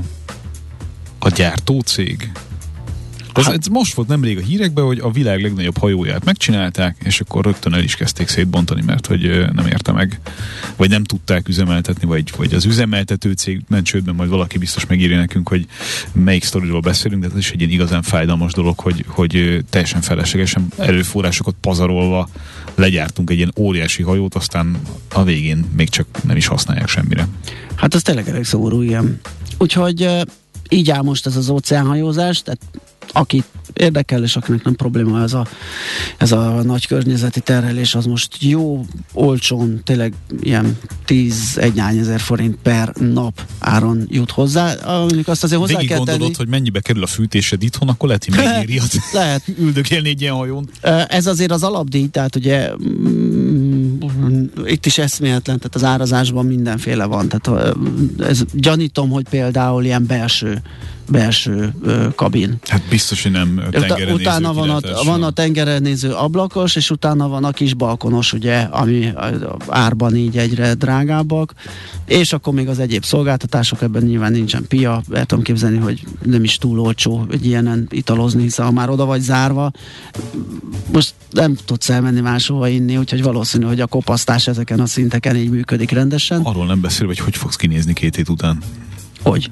a 1.18 1.28
gyártócég. 1.34 2.32
Ez, 3.38 3.44
hát, 3.44 3.56
ez 3.58 3.66
most 3.66 3.94
volt 3.94 4.08
nemrég 4.08 4.38
a 4.38 4.40
hírekben, 4.40 4.84
hogy 4.84 4.98
a 4.98 5.10
világ 5.10 5.42
legnagyobb 5.42 5.78
hajóját 5.78 6.24
megcsinálták, 6.24 6.96
és 7.04 7.20
akkor 7.20 7.44
rögtön 7.44 7.74
el 7.74 7.82
is 7.82 7.94
kezdték 7.94 8.28
szétbontani, 8.28 8.82
mert 8.86 9.06
hogy 9.06 9.44
nem 9.52 9.66
érte 9.66 9.92
meg, 9.92 10.20
vagy 10.76 10.88
nem 10.90 11.04
tudták 11.04 11.48
üzemeltetni, 11.48 12.06
vagy, 12.06 12.32
vagy 12.36 12.54
az 12.54 12.64
üzemeltető 12.64 13.32
cég 13.32 13.62
ment 13.68 13.86
csődben, 13.86 14.14
majd 14.14 14.30
valaki 14.30 14.58
biztos 14.58 14.86
megírja 14.86 15.16
nekünk, 15.16 15.48
hogy 15.48 15.66
melyik 16.12 16.44
sztoriról 16.44 16.80
beszélünk, 16.80 17.22
de 17.22 17.28
ez 17.28 17.38
is 17.38 17.50
egy 17.50 17.60
ilyen 17.60 17.72
igazán 17.72 18.02
fájdalmas 18.02 18.52
dolog, 18.52 18.78
hogy, 18.78 19.04
hogy 19.08 19.64
teljesen 19.70 20.00
feleslegesen 20.00 20.66
erőforrásokat 20.76 21.54
pazarolva 21.60 22.28
legyártunk 22.74 23.30
egy 23.30 23.36
ilyen 23.36 23.52
óriási 23.56 24.02
hajót, 24.02 24.34
aztán 24.34 24.76
a 25.12 25.24
végén 25.24 25.64
még 25.76 25.88
csak 25.88 26.06
nem 26.22 26.36
is 26.36 26.46
használják 26.46 26.88
semmire. 26.88 27.28
Hát 27.74 27.94
ez 27.94 28.02
tényleg 28.02 28.28
elég 28.28 28.44
szomorú, 28.44 28.82
ilyen. 28.82 29.20
Úgyhogy 29.58 30.08
így 30.68 30.90
áll 30.90 31.02
most 31.02 31.26
ez 31.26 31.36
az 31.36 31.48
óceánhajózás, 31.48 32.42
tehát 32.42 32.60
akit 33.12 33.44
érdekel, 33.72 34.22
és 34.22 34.36
akinek 34.36 34.64
nem 34.64 34.74
probléma 34.74 35.22
ez 35.22 35.32
a, 35.32 35.46
ez 36.16 36.32
a 36.32 36.62
nagy 36.62 36.86
környezeti 36.86 37.40
terhelés, 37.40 37.94
az 37.94 38.06
most 38.06 38.42
jó, 38.42 38.86
olcsón, 39.12 39.80
tényleg 39.84 40.14
ilyen 40.40 40.78
10 41.04 41.58
egy 41.60 41.78
ezer 41.78 42.20
forint 42.20 42.56
per 42.62 42.92
nap 42.94 43.42
áron 43.58 44.06
jut 44.10 44.30
hozzá. 44.30 44.74
Mondjuk 44.86 45.28
azt 45.28 45.44
azért 45.44 45.60
hozzá 45.60 45.72
Végig 45.72 45.88
kell 45.88 45.96
gondolod, 45.96 46.20
tenni. 46.20 46.34
hogy 46.36 46.48
mennyibe 46.48 46.80
kerül 46.80 47.02
a 47.02 47.06
fűtésed 47.06 47.62
itthon, 47.62 47.88
akkor 47.88 48.08
lehet, 48.08 48.24
hogy 48.24 48.34
megéri 48.34 48.80
lehet. 49.12 49.42
üldögélni 49.58 50.08
egy 50.08 50.20
ilyen 50.20 50.34
hajón. 50.34 50.68
Ez 51.08 51.26
azért 51.26 51.50
az 51.50 51.62
alapdíj, 51.62 52.06
tehát 52.06 52.36
ugye 52.36 52.70
mm, 52.82 53.98
itt 54.64 54.86
is 54.86 54.98
eszméletlen, 54.98 55.58
tehát 55.58 55.74
az 55.74 55.84
árazásban 55.84 56.46
mindenféle 56.46 57.04
van. 57.04 57.28
Tehát 57.28 57.76
ez, 58.18 58.42
gyanítom, 58.52 59.10
hogy 59.10 59.28
például 59.28 59.84
ilyen 59.84 60.06
belső 60.06 60.62
belső 61.08 61.74
kabin. 62.14 62.58
Hát 62.66 62.82
biztos, 62.88 63.22
hogy 63.22 63.32
nem 63.32 63.62
tengeren 63.70 64.14
Utána 64.14 64.52
van 64.52 64.70
a, 64.70 64.80
van 65.04 65.22
a 65.22 65.30
tengeren 65.30 65.82
néző 65.82 66.12
ablakos, 66.12 66.76
és 66.76 66.90
utána 66.90 67.28
van 67.28 67.44
a 67.44 67.50
kis 67.50 67.74
balkonos, 67.74 68.32
ugye, 68.32 68.56
ami 68.56 69.12
árban 69.66 70.16
így 70.16 70.38
egyre 70.38 70.74
drágábbak, 70.74 71.52
és 72.06 72.32
akkor 72.32 72.54
még 72.54 72.68
az 72.68 72.78
egyéb 72.78 73.04
szolgáltatások, 73.04 73.82
ebben 73.82 74.02
nyilván 74.02 74.32
nincsen 74.32 74.64
pia, 74.68 75.02
el 75.12 75.24
tudom 75.24 75.44
képzelni, 75.44 75.78
hogy 75.78 76.02
nem 76.22 76.44
is 76.44 76.56
túl 76.56 76.80
olcsó 76.80 77.26
egy 77.30 77.46
ilyenen 77.46 77.86
italozni, 77.90 78.42
hiszen 78.42 78.64
ha 78.64 78.72
már 78.72 78.90
oda 78.90 79.04
vagy 79.04 79.20
zárva, 79.20 79.70
most 80.92 81.14
nem 81.30 81.56
tudsz 81.64 81.88
elmenni 81.88 82.20
máshova 82.20 82.68
inni, 82.68 82.96
úgyhogy 82.96 83.22
valószínű, 83.22 83.64
hogy 83.64 83.80
a 83.80 83.86
kopasztás 83.86 84.46
ezeken 84.46 84.80
a 84.80 84.86
szinteken 84.86 85.36
így 85.36 85.50
működik 85.50 85.90
rendesen. 85.90 86.40
Arról 86.42 86.66
nem 86.66 86.80
beszél, 86.80 87.06
hogy 87.06 87.18
hogy 87.18 87.36
fogsz 87.36 87.56
kinézni 87.56 87.92
két 87.92 88.16
hét 88.16 88.28
után. 88.28 88.62
Hogy? 89.22 89.50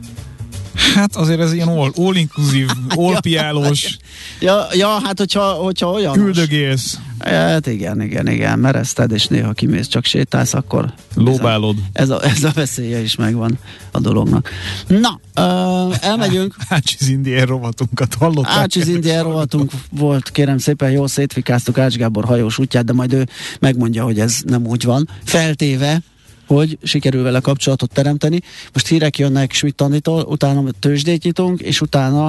Hát 0.94 1.16
azért 1.16 1.40
ez 1.40 1.52
ilyen 1.52 1.68
all, 1.68 1.90
all 1.96 2.14
inclusive, 2.14 2.72
all 2.96 3.20
piálós. 3.20 3.96
Ja, 4.40 4.66
ja, 4.72 4.88
hát 4.88 5.18
hogyha, 5.18 5.52
hogyha 5.52 5.90
olyan. 5.90 6.18
Üldögélsz. 6.18 6.98
Hát 7.18 7.66
igen, 7.66 8.02
igen, 8.02 8.28
igen, 8.28 8.58
mereszted, 8.58 9.10
és 9.10 9.26
néha 9.26 9.52
kimész, 9.52 9.86
csak 9.86 10.04
sétálsz, 10.04 10.54
akkor... 10.54 10.92
Lóbálod. 11.14 11.76
Ez 11.92 12.10
a, 12.10 12.24
ez 12.24 12.44
a 12.44 12.50
veszélye 12.54 12.98
is 13.02 13.16
megvan 13.16 13.58
a 13.90 14.00
dolognak. 14.00 14.50
Na, 14.86 15.20
uh, 15.40 15.96
elmegyünk. 16.00 16.54
Ácsiz 16.68 17.08
Indier 17.08 17.48
rovatunkat 17.48 18.14
hallották. 18.14 18.56
Ácsiz 18.56 18.88
Indier 18.88 19.22
rovatunk 19.22 19.70
volt, 19.90 20.30
kérem 20.30 20.58
szépen, 20.58 20.90
jól 20.90 21.08
szétfikáztuk 21.08 21.78
Ács 21.78 21.96
Gábor 21.96 22.24
hajós 22.24 22.58
útját, 22.58 22.84
de 22.84 22.92
majd 22.92 23.12
ő 23.12 23.28
megmondja, 23.60 24.04
hogy 24.04 24.20
ez 24.20 24.40
nem 24.44 24.66
úgy 24.66 24.84
van. 24.84 25.08
Feltéve, 25.24 26.02
hogy 26.46 26.78
sikerül 26.82 27.22
vele 27.22 27.40
kapcsolatot 27.40 27.92
teremteni. 27.92 28.40
Most 28.72 28.86
hírek 28.86 29.18
jönnek 29.18 29.52
Schmidt 29.52 29.80
Anitól, 29.80 30.22
utána 30.22 30.64
tőzsdét 30.80 31.22
nyitunk, 31.22 31.60
és 31.60 31.80
utána 31.80 32.24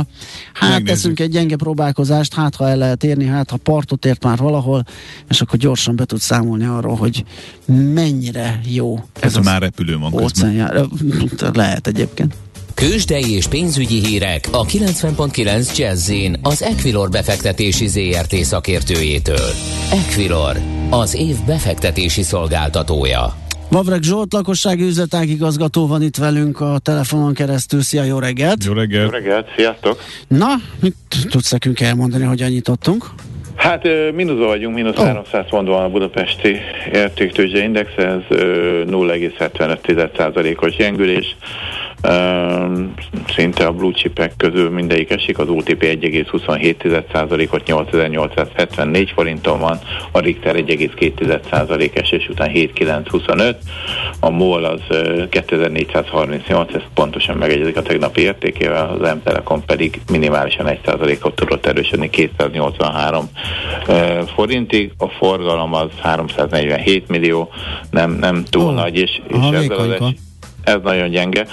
hát 0.53 0.69
Megnézzük. 0.69 0.86
teszünk 0.86 1.19
egy 1.19 1.29
gyenge 1.29 1.55
próbálkozást, 1.55 2.33
hát 2.33 2.55
ha 2.55 2.69
el 2.69 2.77
lehet 2.77 3.03
érni, 3.03 3.25
hát 3.25 3.50
ha 3.50 3.57
partot 3.57 4.05
ért 4.05 4.24
már 4.24 4.38
valahol, 4.38 4.86
és 5.29 5.41
akkor 5.41 5.59
gyorsan 5.59 5.95
be 5.95 6.05
tud 6.05 6.19
számolni 6.19 6.65
arról, 6.65 6.95
hogy 6.95 7.24
mennyire 7.93 8.59
jó. 8.65 8.95
Ez, 9.13 9.21
ez 9.21 9.36
a 9.36 9.41
már 9.41 9.62
repülő 9.62 9.97
van. 9.97 10.31
Lehet 11.53 11.88
egyébként. 11.88 12.36
Kősdei 12.74 13.31
és 13.31 13.47
pénzügyi 13.47 14.05
hírek 14.05 14.47
a 14.51 14.65
90.9 14.65 15.77
jazz 15.77 16.12
az 16.41 16.63
Equilor 16.63 17.09
befektetési 17.09 17.88
ZRT 17.88 18.36
szakértőjétől. 18.36 19.50
Equilor, 19.91 20.62
az 20.89 21.15
év 21.15 21.36
befektetési 21.45 22.24
szolgáltatója. 22.24 23.47
Vavreg 23.69 24.01
Zsolt, 24.01 24.33
lakossági 24.33 24.83
üzletág 24.83 25.29
igazgató 25.29 25.88
van 25.88 26.01
itt 26.01 26.15
velünk 26.15 26.62
a 26.62 26.79
telefonon 26.83 27.33
keresztül. 27.33 27.81
Szia, 27.81 28.03
jó 28.03 28.19
reggelt! 28.19 28.63
Jó 28.63 28.74
reggelt! 28.74 29.05
Jó 29.05 29.09
reggelt, 29.09 29.47
sziasztok! 29.55 30.00
Na, 30.27 30.47
mit 30.81 30.95
tudsz 31.29 31.51
nekünk 31.51 31.79
elmondani, 31.79 32.24
hogyan 32.24 32.50
nyitottunk? 32.50 33.05
Hát 33.55 33.83
mínuszban 34.13 34.47
vagyunk, 34.47 34.75
mínusz 34.75 34.97
oh. 34.97 35.05
300 35.05 35.45
pont 35.50 35.67
van 35.67 35.83
a 35.83 35.89
budapesti 35.89 36.55
értéktőzsde 36.91 37.63
index, 37.63 37.89
ez 37.97 38.19
0,75%-os 38.29 40.75
gyengülés 40.75 41.36
szinte 43.36 43.66
a 43.66 43.72
blue 43.72 43.92
chipek 43.92 44.34
közül 44.38 44.70
mindegyik 44.70 45.12
esik, 45.12 45.39
az 45.39 45.50
OTP 45.50 45.84
1,27%-ot 45.84 47.66
8874 47.66 49.12
forinton 49.12 49.60
van, 49.60 49.80
a 50.12 50.20
Richter 50.20 50.56
1,2% 50.56 51.98
esés 51.98 52.30
után 52.30 52.50
7925, 52.50 53.58
a 54.20 54.30
MOL 54.30 54.63
az 54.63 54.82
2438, 55.30 56.74
ez 56.74 56.82
pontosan 56.94 57.38
megegyezik 57.38 57.77
a 57.77 57.82
tegnapi 57.82 58.22
értékével, 58.22 58.98
az 59.00 59.13
M 59.13 59.24
Telekom 59.24 59.66
pedig 59.66 60.01
minimálisan 60.12 60.66
1%-ot 60.86 61.36
tudott 61.36 61.66
erősödni 61.66 62.10
283 62.10 63.30
forintig, 64.36 64.92
a 64.98 65.08
forgalom 65.08 65.74
az 65.74 65.89
347 66.01 67.08
millió, 67.08 67.50
nem, 67.89 68.12
nem 68.12 68.44
túl 68.44 68.66
oh, 68.66 68.74
nagy, 68.74 68.98
és, 68.98 69.22
és 69.27 69.38
ezzel 69.51 69.77
az 69.77 70.13
ez 70.67 70.79
nagyon 70.83 71.09
gyenge. 71.09 71.45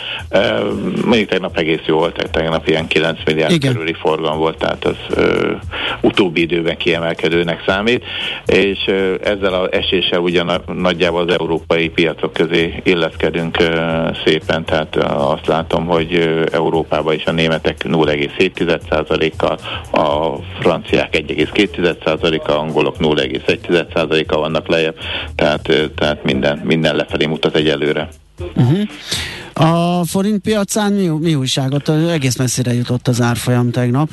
Mondjuk 1.05 1.29
tegnap 1.29 1.59
egész 1.59 1.81
jó 1.87 1.97
volt, 1.97 2.29
tegnap 2.31 2.69
ilyen 2.69 2.87
9 2.87 3.19
milliárd 3.25 3.53
Igen. 3.53 3.73
körüli 3.73 3.93
forgalom 3.93 4.39
volt, 4.39 4.59
tehát 4.59 4.85
az 4.85 4.97
ö, 5.09 5.53
utóbbi 6.01 6.41
időben 6.41 6.77
kiemelkedőnek 6.77 7.63
számít, 7.67 8.05
és 8.47 8.79
ö, 8.87 9.15
ezzel 9.23 9.55
az 9.55 9.73
eséssel 9.73 10.19
ugyan 10.19 10.63
nagyjából 10.67 11.21
az 11.21 11.33
európai 11.39 11.89
piacok 11.89 12.33
közé 12.33 12.75
illeszkedünk 12.83 13.61
ö, 13.61 14.09
szépen, 14.25 14.65
tehát 14.65 14.97
azt 15.07 15.47
látom, 15.47 15.87
hogy 15.87 16.45
Európában 16.53 17.15
is 17.15 17.25
a 17.25 17.33
németek 17.33 17.85
0,7%-kal, 17.85 19.59
a 19.93 20.39
franciák 20.61 21.17
1,2%-kal, 21.17 22.57
angolok 22.57 22.97
0,1%-kal 22.99 24.41
vannak 24.41 24.69
lejjebb, 24.69 24.97
tehát, 25.35 25.91
tehát 25.97 26.25
minden, 26.25 26.61
minden 26.65 26.97
lefelé 26.97 27.27
mutat 27.27 27.57
egyelőre. 27.57 28.09
Uh-huh. 28.39 28.89
A 29.53 30.05
forint 30.05 30.41
piacán 30.41 30.93
mi, 30.93 31.07
mi 31.07 31.35
újságot? 31.35 31.89
Egész 31.89 32.37
messzire 32.37 32.75
jutott 32.75 33.09
az 33.09 33.21
árfolyam 33.21 33.71
tegnap. 33.71 34.11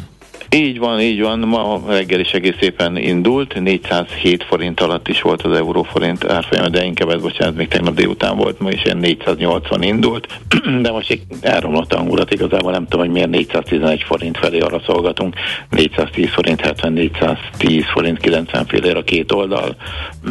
Így 0.56 0.80
van, 0.80 1.00
így 1.00 1.22
van. 1.22 1.40
Ma 1.40 1.82
reggel 1.88 2.20
is 2.20 2.32
egész 2.32 2.56
szépen 2.60 2.98
indult. 2.98 3.62
407 3.62 4.44
forint 4.44 4.80
alatt 4.80 5.08
is 5.08 5.22
volt 5.22 5.42
az 5.42 5.58
euróforint 5.58 6.26
árfolyam, 6.26 6.72
de 6.72 6.86
inkább 6.86 7.10
ez, 7.10 7.22
bocsánat, 7.22 7.56
még 7.56 7.68
tegnap 7.68 7.94
délután 7.94 8.38
volt, 8.38 8.60
ma 8.60 8.70
is 8.70 8.86
ilyen 8.86 8.98
480 8.98 9.82
indult, 9.82 10.28
de 10.82 10.92
most 10.92 11.12
egy 11.12 11.22
elromlott 11.42 11.94
hangulat, 11.94 12.34
igazából 12.34 12.72
nem 12.72 12.84
tudom, 12.84 13.06
hogy 13.06 13.14
miért 13.14 13.30
411 13.30 14.04
forint 14.04 14.38
felé 14.38 14.60
arra 14.60 14.82
szolgatunk. 14.86 15.36
410 15.70 16.30
forint 16.30 16.62
70, 16.62 16.94
410 16.94 17.84
forint 17.94 18.20
90 18.20 18.66
félér 18.66 18.98
a 18.98 19.04
két 19.04 19.32
oldal. 19.32 19.76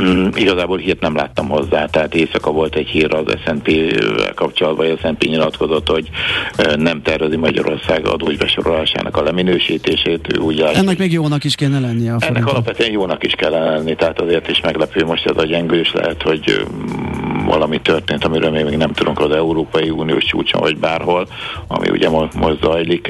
Mm, 0.01 0.27
igazából 0.35 0.79
hírt 0.79 1.01
nem 1.01 1.17
láttam 1.17 1.49
hozzá, 1.49 1.85
tehát 1.85 2.15
éjszaka 2.15 2.51
volt 2.51 2.75
egy 2.75 2.89
hír 2.89 3.15
az 3.15 3.37
S&P-vel 3.45 4.35
kapcsolatban, 4.35 4.87
vagy 4.87 4.99
S&P 4.99 5.25
nyilatkozott, 5.25 5.89
hogy 5.89 6.09
nem 6.77 7.03
tervezi 7.03 7.37
Magyarország 7.37 8.07
adógybesorolásának 8.07 9.17
a 9.17 9.23
leminősítését, 9.23 10.10
részét 10.11 10.39
úgy 10.39 10.61
áll. 10.61 10.75
Ennek 10.75 10.99
még 10.99 11.13
jónak 11.13 11.45
is 11.45 11.55
kéne 11.55 11.81
lennie 11.81 12.15
a 12.15 12.17
Ennek 12.21 12.47
alapvetően 12.47 12.91
jónak 12.91 13.25
is 13.25 13.33
kellene 13.33 13.71
lenni, 13.71 13.95
tehát 13.95 14.21
azért 14.21 14.49
is 14.49 14.61
meglepő 14.61 15.05
most 15.05 15.27
ez 15.27 15.37
a 15.37 15.45
gyengülés 15.45 15.93
lehet, 15.93 16.23
hogy 16.23 16.67
valami 17.47 17.81
történt, 17.81 18.25
amiről 18.25 18.51
még 18.51 18.77
nem 18.77 18.93
tudunk 18.93 19.21
az 19.21 19.31
Európai 19.31 19.91
Uniós 19.91 20.25
csúcson, 20.25 20.61
vagy 20.61 20.79
bárhol, 20.79 21.29
ami 21.67 21.91
ugye 21.91 22.09
most, 22.09 22.35
most 22.35 22.63
zajlik, 22.63 23.07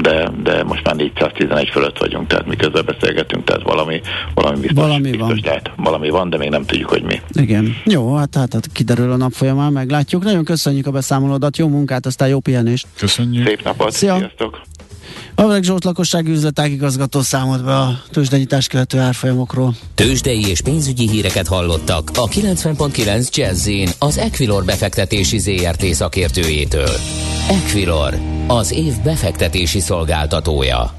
de, 0.00 0.30
de 0.42 0.62
most 0.62 0.84
már 0.84 0.96
411 0.96 1.68
fölött 1.68 1.98
vagyunk, 1.98 2.26
tehát 2.26 2.46
miközben 2.46 2.84
beszélgetünk, 2.86 3.44
tehát 3.44 3.62
valami, 3.62 4.00
valami 4.34 4.60
biztos, 4.60 4.84
valami 4.84 5.10
biztos 5.10 5.28
van. 5.28 5.40
lehet. 5.44 5.70
Valami 5.76 6.10
van, 6.10 6.30
de 6.30 6.36
még 6.36 6.48
nem 6.48 6.64
tudjuk, 6.64 6.88
hogy 6.88 7.02
mi. 7.02 7.20
Igen. 7.32 7.76
Jó, 7.84 8.14
hát, 8.14 8.34
hát, 8.34 8.52
hát 8.52 8.72
kiderül 8.72 9.12
a 9.12 9.16
nap 9.16 9.32
folyamán, 9.32 9.72
meglátjuk. 9.72 10.22
Nagyon 10.24 10.44
köszönjük 10.44 10.86
a 10.86 10.90
beszámolódat, 10.90 11.56
jó 11.56 11.68
munkát, 11.68 12.06
aztán 12.06 12.28
jó 12.28 12.40
pihenést. 12.40 12.86
Köszönjük. 12.98 13.46
Szép 13.46 13.64
napot, 13.64 13.92
Szia. 13.92 14.16
sziasztok. 14.16 14.60
Avreg 15.34 15.62
Zsolt 15.62 15.84
lakossági 15.84 16.30
üzletág 16.30 16.72
igazgató 16.72 17.20
számolt 17.20 17.64
be 17.64 17.76
a 17.76 18.02
tőzsdenyítás 18.10 18.66
követő 18.66 18.98
árfolyamokról. 18.98 19.74
Tőzsdei 19.94 20.48
és 20.48 20.60
pénzügyi 20.60 21.08
híreket 21.08 21.46
hallottak 21.46 22.10
a 22.14 22.28
90.9 22.28 23.30
jazz 23.30 23.68
az 23.98 24.18
Equilor 24.18 24.64
befektetési 24.64 25.38
ZRT 25.38 25.84
szakértőjétől. 25.84 26.90
Equilor, 27.48 28.18
az 28.46 28.72
év 28.72 28.94
befektetési 29.02 29.80
szolgáltatója. 29.80 30.94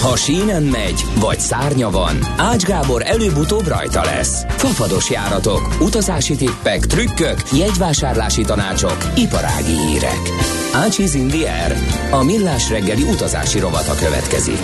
Ha 0.00 0.16
sínen 0.16 0.62
megy, 0.62 1.04
vagy 1.20 1.40
szárnya 1.40 1.90
van, 1.90 2.18
Ács 2.36 2.62
Gábor 2.62 3.02
előbb-utóbb 3.04 3.66
rajta 3.66 4.04
lesz. 4.04 4.44
Fafados 4.48 5.10
járatok, 5.10 5.76
utazási 5.80 6.36
tippek, 6.36 6.86
trükkök, 6.86 7.42
jegyvásárlási 7.52 8.42
tanácsok, 8.42 8.96
iparági 9.16 9.78
hírek. 9.86 10.57
Ácsiz 10.72 11.14
Indier, 11.14 11.76
a 12.10 12.22
millás 12.22 12.70
reggeli 12.70 13.02
utazási 13.02 13.58
rovata 13.58 13.94
következik. 13.94 14.58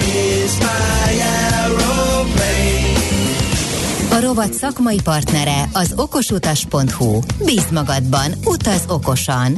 A 4.10 4.20
rovat 4.20 4.52
szakmai 4.52 5.00
partnere 5.04 5.68
az 5.72 5.92
okosutas.hu. 5.96 7.18
Bíz 7.44 7.66
magadban, 7.70 8.32
utaz 8.44 8.84
okosan! 8.88 9.56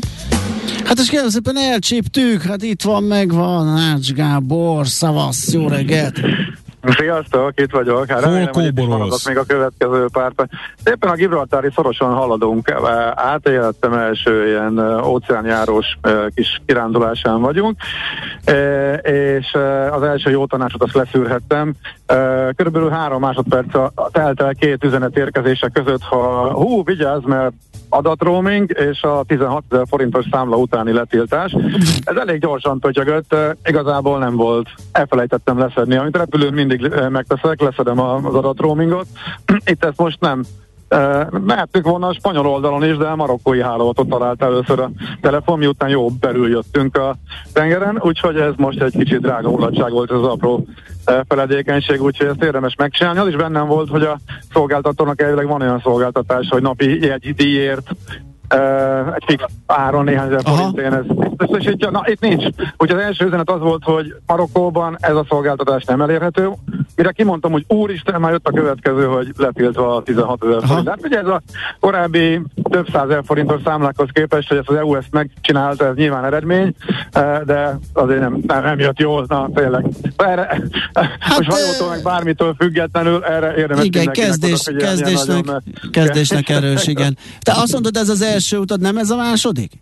Hát 0.85 0.99
és 0.99 1.09
kérem 1.09 1.29
szépen 1.29 1.57
elcsíptük, 1.57 2.43
hát 2.43 2.63
itt 2.63 2.83
van, 2.83 3.03
megvan, 3.03 3.79
Ács 3.79 4.13
Gábor, 4.13 4.87
szavasz, 4.87 5.53
jó 5.53 5.69
reggelt! 5.69 6.21
Sziasztok, 6.89 7.61
itt 7.61 7.71
vagyok. 7.71 8.07
Hát 8.07 8.21
remélem, 8.21 8.53
hogy 8.53 8.73
még 9.27 9.39
a 9.39 9.45
következő 9.47 10.07
pár 10.13 10.33
Éppen 10.85 11.11
a 11.11 11.15
Gibraltári 11.15 11.69
szorosan 11.75 12.15
haladunk. 12.15 12.71
Átéltem 13.15 13.93
első 13.93 14.47
ilyen 14.47 15.05
óceánjárós 15.05 15.99
kis 16.35 16.63
kirándulásán 16.67 17.41
vagyunk, 17.41 17.77
és 19.03 19.57
az 19.91 20.03
első 20.03 20.31
jó 20.31 20.47
tanácsot 20.47 20.83
azt 20.83 20.95
leszűrhettem. 20.95 21.75
Körülbelül 22.57 22.91
három 22.91 23.21
másodperc 23.21 23.93
telt 24.11 24.41
el 24.41 24.55
két 24.55 24.85
üzenet 24.85 25.17
érkezése 25.17 25.69
között, 25.69 26.03
ha 26.03 26.53
hú, 26.53 26.85
vigyázz, 26.85 27.25
mert 27.25 27.53
adatroaming 27.89 28.71
és 28.91 29.03
a 29.03 29.25
16 29.27 29.65
ezer 29.71 29.87
forintos 29.89 30.25
számla 30.31 30.57
utáni 30.57 30.93
letiltás. 30.93 31.57
Ez 32.05 32.17
elég 32.17 32.41
gyorsan 32.41 32.79
pötyögött, 32.79 33.35
igazából 33.65 34.19
nem 34.19 34.37
volt. 34.37 34.69
Elfelejtettem 34.93 35.59
leszedni, 35.59 35.97
amit 35.97 36.17
repülőn 36.17 36.53
mindig 36.53 36.93
megteszek, 37.09 37.61
leszedem 37.61 38.01
az 38.01 38.35
adatroamingot. 38.35 39.07
Itt 39.73 39.85
ezt 39.85 39.99
most 39.99 40.21
nem 40.21 40.45
Mehettük 41.47 41.85
volna 41.85 42.07
a 42.07 42.13
spanyol 42.13 42.47
oldalon 42.47 42.85
is, 42.85 42.97
de 42.97 43.07
a 43.07 43.17
marokkói 43.17 43.63
hálózatot 43.63 44.09
talált 44.09 44.43
először 44.43 44.81
a 44.81 44.91
telefon, 45.21 45.59
miután 45.59 45.89
jó 45.89 46.09
belül 46.09 46.49
jöttünk 46.49 46.97
a 46.97 47.17
tengeren, 47.53 47.99
úgyhogy 48.01 48.37
ez 48.37 48.53
most 48.57 48.83
egy 48.83 48.97
kicsit 48.97 49.21
drága 49.21 49.51
mulatság 49.51 49.91
volt 49.91 50.11
ez 50.11 50.17
az 50.17 50.27
apró 50.27 50.67
feledékenység, 51.29 52.03
úgyhogy 52.03 52.27
ezt 52.27 52.43
érdemes 52.43 52.75
megcsinálni. 52.77 53.19
Az 53.19 53.29
is 53.29 53.37
bennem 53.37 53.67
volt, 53.67 53.89
hogy 53.89 54.03
a 54.03 54.19
szolgáltatónak 54.53 55.21
elvileg 55.21 55.47
van 55.47 55.63
olyan 55.63 55.81
szolgáltatás, 55.81 56.49
hogy 56.51 56.63
napi 56.63 57.05
jegydíjért 57.07 57.91
Uh, 58.55 59.15
egy 59.15 59.23
fix 59.27 59.45
áron 59.67 60.05
néhány 60.05 60.27
ezer 60.27 60.41
forintén 60.45 60.93
ez 60.93 61.05
biztosítja. 61.37 61.91
Na, 61.91 62.03
itt 62.05 62.21
nincs. 62.21 62.45
Úgyhogy 62.77 62.99
az 62.99 63.05
első 63.05 63.27
üzenet 63.27 63.51
az 63.51 63.61
volt, 63.61 63.85
hogy 63.85 64.15
Marokkóban 64.27 64.97
ez 65.01 65.15
a 65.15 65.27
szolgáltatás 65.29 65.85
nem 65.85 66.01
elérhető. 66.01 66.51
Mire 66.97 67.13
kimondtam, 67.13 67.53
hogy 67.53 67.65
úristen, 67.69 68.21
már 68.21 68.33
jött 68.33 68.47
a 68.47 68.53
következő, 68.53 69.07
hogy 69.07 69.29
letiltva 69.37 69.97
a 69.97 70.03
16 70.03 70.45
ezer 70.45 70.63
forint. 70.67 70.89
Hát 70.89 70.99
ugye 71.03 71.19
ez 71.19 71.27
a 71.27 71.43
korábbi 71.81 72.41
több 72.71 72.89
százezer 72.93 73.23
forintos 73.27 73.61
számlákhoz 73.65 74.09
képest, 74.13 74.49
hogy 74.49 74.57
ezt 74.57 74.69
az 74.69 74.77
EU 74.77 74.95
ezt 74.95 75.11
megcsinálta, 75.11 75.87
ez 75.87 75.95
nyilván 75.95 76.25
eredmény, 76.25 76.75
de 77.45 77.79
azért 77.93 78.21
nem, 78.21 78.39
nem, 78.47 78.63
nem 78.63 78.79
jött 78.79 78.99
jól, 78.99 79.25
na 79.29 79.49
tényleg. 79.55 79.87
Erre, 80.17 80.61
hát, 80.93 81.39
most 81.39 81.51
hajótól 81.51 81.89
meg 81.89 82.03
bármitől 82.03 82.55
függetlenül 82.59 83.25
erre 83.25 83.57
érdemes 83.57 83.85
Igen, 83.85 84.07
kezdés, 84.07 84.71
kezdésnek, 84.79 85.45
nagyon, 85.45 85.63
kezdésnek 85.91 86.49
erős, 86.49 86.87
igen. 86.87 87.19
Te 87.41 87.53
azt 87.53 87.73
mondod, 87.73 87.97
ez 87.97 88.09
az 88.09 88.23
első 88.23 88.59
utad, 88.59 88.81
nem 88.81 88.97
ez 88.97 89.11
a 89.11 89.17
második? 89.17 89.73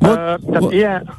Uh, 0.00 0.08
tehát 0.10 0.70
ilyen, 0.70 1.10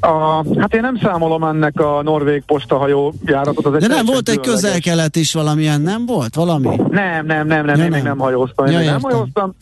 a, 0.00 0.44
hát 0.58 0.74
én 0.74 0.80
nem 0.80 0.98
számolom 1.02 1.44
ennek 1.44 1.80
a 1.80 2.02
norvég 2.02 2.42
postahajó 2.46 3.14
járatot. 3.24 3.66
Az 3.66 3.80
De 3.80 3.86
nem 3.86 4.06
volt 4.06 4.28
egy 4.28 4.40
közel-kelet 4.40 5.16
is 5.16 5.32
valamilyen, 5.32 5.80
nem 5.80 6.06
volt 6.06 6.34
valami? 6.34 6.76
Nem, 6.90 7.26
nem, 7.26 7.46
nem, 7.46 7.64
nem, 7.64 7.76
ja, 7.76 7.84
én 7.84 7.90
nem. 7.90 7.90
még 7.90 8.02
nem 8.02 8.18
hajóztam. 8.18 8.66
Én 8.66 8.80
ja, 8.80 8.90
nem 8.90 9.00
hajóztam, 9.00 9.54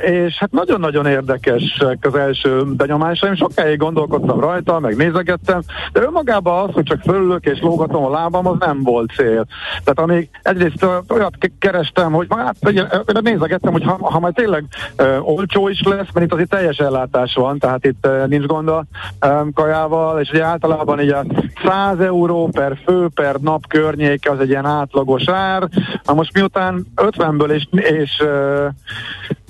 és 0.00 0.36
hát 0.38 0.50
nagyon-nagyon 0.50 1.06
érdekesek 1.06 1.98
az 2.00 2.14
első 2.14 2.64
benyomásaim, 2.64 3.34
sokáig 3.34 3.78
gondolkodtam 3.78 4.40
rajta, 4.40 4.78
meg 4.78 4.96
nézegettem, 4.96 5.60
de 5.92 6.00
önmagában 6.00 6.68
az, 6.68 6.74
hogy 6.74 6.84
csak 6.84 7.00
fölülök 7.00 7.44
és 7.44 7.58
lógatom 7.60 8.04
a 8.04 8.10
lábam, 8.10 8.46
az 8.46 8.56
nem 8.58 8.82
volt 8.82 9.12
cél. 9.16 9.46
Tehát 9.84 9.98
amíg 9.98 10.28
egyrészt 10.42 10.86
olyat 11.08 11.34
kerestem, 11.58 12.12
hogy 12.12 12.26
hát 12.30 12.56
nézegettem, 13.22 13.72
hogy 13.72 13.84
ha, 13.84 13.98
ha 14.00 14.18
majd 14.18 14.34
tényleg 14.34 14.64
olcsó 15.20 15.68
is 15.68 15.82
lesz, 15.82 16.08
mert 16.12 16.26
itt 16.26 16.32
azért 16.32 16.48
teljes 16.48 16.78
ellátás 16.78 17.34
van, 17.34 17.58
tehát 17.58 17.84
itt 17.84 18.08
nincs 18.26 18.44
gond 18.44 18.68
a 18.68 18.84
kajával, 19.52 20.20
és 20.20 20.30
ugye 20.30 20.44
általában 20.44 21.00
így 21.00 21.10
a 21.10 21.24
100 21.64 22.00
euró 22.00 22.48
per 22.48 22.78
fő 22.84 23.08
per 23.14 23.36
nap 23.36 23.66
környéke 23.66 24.30
az 24.30 24.40
egy 24.40 24.48
ilyen 24.48 24.66
átlagos 24.66 25.28
ár. 25.28 25.68
Na 26.04 26.14
most 26.14 26.32
miután 26.32 26.86
50-ből 26.96 27.50
és, 27.50 27.66
és 27.72 28.22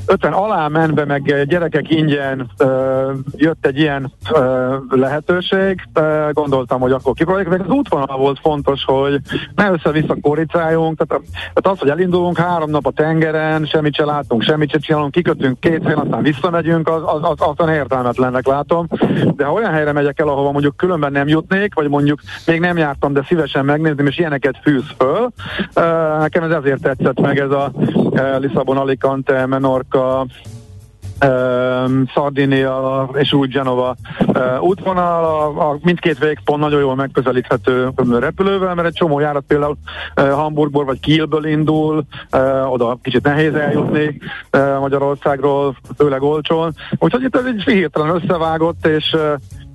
50 0.06 0.32
alá 0.32 0.68
menve, 0.68 1.04
meg 1.04 1.44
gyerekek 1.46 1.90
ingyen 1.90 2.50
ö, 2.58 3.12
jött 3.36 3.66
egy 3.66 3.78
ilyen 3.78 4.12
ö, 4.32 4.76
lehetőség, 4.88 5.88
ö, 5.92 6.28
gondoltam, 6.32 6.80
hogy 6.80 6.92
akkor 6.92 7.14
kipróbáljuk, 7.14 7.50
meg 7.50 7.60
az 7.60 7.68
útvonal 7.68 8.16
volt 8.16 8.38
fontos, 8.38 8.84
hogy 8.84 9.20
ne 9.54 9.70
össze-vissza 9.70 10.16
koricáljunk, 10.20 10.98
tehát, 10.98 11.24
tehát 11.32 11.76
az, 11.76 11.78
hogy 11.78 11.88
elindulunk 11.88 12.38
három 12.38 12.70
nap 12.70 12.86
a 12.86 12.90
tengeren, 12.90 13.64
semmit 13.64 13.94
se 13.94 14.04
látunk, 14.04 14.42
semmit 14.42 14.70
se 14.70 14.78
csinálunk, 14.78 15.10
kikötünk 15.12 15.60
két 15.60 15.82
helyen, 15.82 15.98
aztán 15.98 16.22
visszamegyünk, 16.22 16.88
az, 16.88 17.02
az, 17.04 17.20
az, 17.22 17.36
aztán 17.38 17.68
értelmetlennek 17.68 18.46
látom, 18.46 18.86
de 19.36 19.44
ha 19.44 19.52
olyan 19.52 19.72
helyre 19.72 19.92
megyek 19.92 20.20
el, 20.20 20.28
ahova 20.28 20.52
mondjuk 20.52 20.76
különben 20.76 21.12
nem 21.12 21.28
jutnék, 21.28 21.74
vagy 21.74 21.88
mondjuk 21.88 22.20
még 22.46 22.60
nem 22.60 22.76
jártam, 22.76 23.12
de 23.12 23.24
szívesen 23.28 23.64
megnézném, 23.64 24.06
és 24.06 24.18
ilyeneket 24.18 24.58
fűz 24.62 24.84
föl, 24.98 25.28
ö, 25.74 26.16
nekem 26.18 26.42
ez 26.42 26.50
ezért 26.50 26.82
tetszett 26.82 27.20
meg 27.20 27.38
ez 27.38 27.50
a 27.50 27.72
Lisszabon, 28.38 28.76
Alicante, 28.76 29.46
Menorca, 29.46 29.99
a 30.00 30.26
Sardinia 32.14 33.08
és 33.12 33.32
úgy 33.32 33.50
Genova 33.50 33.96
útvonal, 34.60 35.24
a, 35.24 35.70
a 35.70 35.78
mindkét 35.82 36.18
végpont 36.18 36.60
nagyon 36.60 36.80
jól 36.80 36.94
megközelíthető 36.94 37.90
repülővel, 38.18 38.74
mert 38.74 38.88
egy 38.88 38.94
csomó 38.94 39.20
járat 39.20 39.44
például 39.46 39.76
Hamburgból 40.14 40.84
vagy 40.84 41.00
Kielből 41.00 41.46
indul, 41.46 42.04
oda 42.68 42.98
kicsit 43.02 43.22
nehéz 43.22 43.54
eljutni 43.54 44.18
Magyarországról, 44.80 45.76
főleg 45.96 46.22
olcsón. 46.22 46.74
Úgyhogy 46.98 47.22
itt 47.22 47.36
ez 47.36 47.44
egy 47.44 47.62
hirtelen 47.62 48.14
összevágott, 48.22 48.86
és 48.86 49.16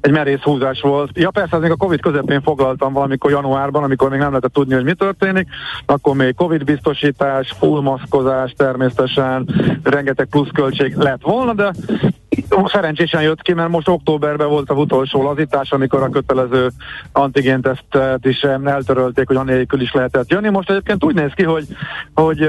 egy 0.05 0.11
merész 0.11 0.41
húzás 0.41 0.81
volt. 0.81 1.09
Ja 1.13 1.29
persze, 1.29 1.57
még 1.57 1.71
a 1.71 1.75
Covid 1.75 2.01
közepén 2.01 2.41
foglaltam 2.41 2.93
valamikor 2.93 3.31
januárban, 3.31 3.83
amikor 3.83 4.09
még 4.09 4.19
nem 4.19 4.29
lehetett 4.29 4.53
tudni, 4.53 4.73
hogy 4.73 4.83
mi 4.83 4.93
történik, 4.93 5.47
akkor 5.85 6.15
még 6.15 6.35
Covid 6.35 6.63
biztosítás, 6.63 7.53
full 7.59 7.81
maszkozás 7.81 8.53
természetesen, 8.57 9.49
rengeteg 9.83 10.25
pluszköltség 10.25 10.95
lett 10.95 11.21
volna, 11.21 11.53
de 11.53 11.71
szerencsésen 12.65 13.21
jött 13.21 13.41
ki, 13.41 13.53
mert 13.53 13.69
most 13.69 13.87
októberben 13.87 14.49
volt 14.49 14.69
az 14.69 14.77
utolsó 14.77 15.23
lazítás, 15.23 15.71
amikor 15.71 16.01
a 16.01 16.09
kötelező 16.09 16.69
antigéntesztet 17.11 18.25
is 18.25 18.41
eltörölték, 18.65 19.27
hogy 19.27 19.35
anélkül 19.35 19.81
is 19.81 19.93
lehetett 19.93 20.29
jönni. 20.29 20.49
Most 20.49 20.69
egyébként 20.69 21.03
úgy 21.03 21.15
néz 21.15 21.31
ki, 21.35 21.43
hogy, 21.43 21.65
hogy 22.13 22.41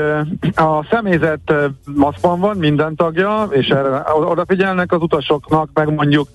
a 0.55 0.85
személyzet 0.91 1.53
maszkban 1.95 2.41
van, 2.41 2.57
minden 2.57 2.95
tagja, 2.95 3.49
és 3.51 3.67
erre 3.67 4.03
odafigyelnek 4.15 4.93
az 4.93 5.03
utasoknak, 5.03 5.69
meg 5.75 5.95
mondjuk 5.95 6.29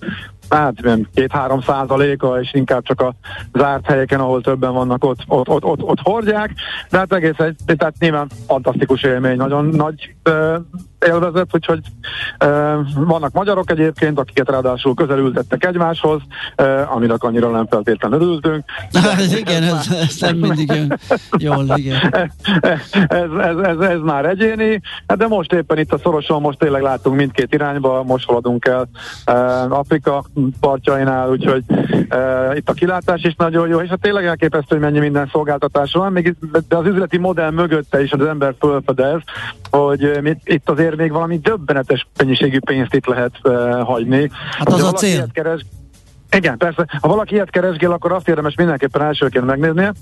hát 0.56 0.74
két-három 1.14 1.60
százaléka, 1.60 2.40
és 2.40 2.54
inkább 2.54 2.82
csak 2.82 3.00
a 3.00 3.14
zárt 3.52 3.86
helyeken, 3.86 4.20
ahol 4.20 4.40
többen 4.40 4.72
vannak, 4.72 5.04
ott, 5.04 5.18
ott, 5.26 5.48
ott, 5.48 5.64
ott, 5.64 5.82
ott 5.82 6.00
hordják, 6.00 6.54
de 6.90 6.98
hát 6.98 7.12
egész 7.12 7.38
egy, 7.38 7.56
tehát 7.76 7.98
nyilván 7.98 8.30
fantasztikus 8.46 9.02
élmény, 9.02 9.36
nagyon 9.36 9.64
nagy 9.64 10.14
élvezet, 11.06 11.46
úgyhogy 11.52 11.80
e, 12.38 12.46
vannak 12.94 13.32
magyarok 13.32 13.70
egyébként, 13.70 14.18
akiket 14.18 14.48
ráadásul 14.48 14.94
közelültettek 14.94 15.64
egymáshoz, 15.64 16.20
e, 16.56 16.82
aminek 16.82 17.22
annyira 17.22 17.50
nem 17.50 17.66
feltétlenül 17.66 18.20
örültünk. 18.20 18.64
Hát, 19.02 19.20
igen, 19.20 19.62
ez, 19.62 19.88
ez 19.90 20.16
nem 20.20 20.36
mindig 20.36 20.72
jön 20.72 20.98
jól, 21.38 21.64
igen. 21.74 22.12
ez, 22.60 23.30
ez, 23.38 23.56
ez, 23.56 23.78
ez 23.78 24.00
már 24.00 24.24
egyéni, 24.24 24.80
de 25.16 25.26
most 25.26 25.52
éppen 25.52 25.78
itt 25.78 25.92
a 25.92 25.98
szoroson, 25.98 26.40
most 26.40 26.58
tényleg 26.58 26.82
látunk 26.82 27.16
mindkét 27.16 27.54
irányba, 27.54 28.02
most 28.02 28.26
haladunk 28.26 28.66
el 28.66 28.88
e, 29.24 29.34
Afrika 29.62 30.24
partjainál, 30.60 31.30
úgyhogy 31.30 31.62
e, 32.08 32.50
itt 32.56 32.68
a 32.68 32.72
kilátás 32.72 33.22
is 33.22 33.34
nagyon 33.34 33.68
jó, 33.68 33.80
és 33.80 33.88
hát 33.88 34.00
tényleg 34.00 34.24
elképesztő, 34.24 34.66
hogy 34.74 34.84
mennyi 34.84 34.98
minden 34.98 35.28
szolgáltatás 35.32 35.92
van, 35.92 36.12
még, 36.12 36.34
de 36.68 36.76
az 36.76 36.86
üzleti 36.86 37.18
modell 37.18 37.50
mögötte 37.50 38.02
is 38.02 38.12
az 38.12 38.26
ember 38.26 38.54
fölfedez, 38.58 39.20
hogy 39.70 40.20
itt 40.44 40.68
azért 40.68 40.91
azért 40.92 41.08
még 41.08 41.12
valami 41.12 41.38
döbbenetes 41.38 42.06
mennyiségű 42.16 42.58
pénzt 42.58 42.94
itt 42.94 43.06
lehet 43.06 43.32
uh, 43.42 43.82
hagyni. 43.82 44.30
Hát 44.50 44.68
az 44.68 44.82
a 44.82 44.92
cél. 44.92 45.26
Keres, 45.32 45.64
Igen, 46.30 46.58
persze. 46.58 46.86
Ha 47.00 47.08
valaki 47.08 47.34
ilyet 47.34 47.50
keresgél, 47.50 47.92
akkor 47.92 48.12
azt 48.12 48.28
érdemes 48.28 48.54
mindenképpen 48.54 49.02
elsőként 49.02 49.44
megnéznie, 49.44 49.92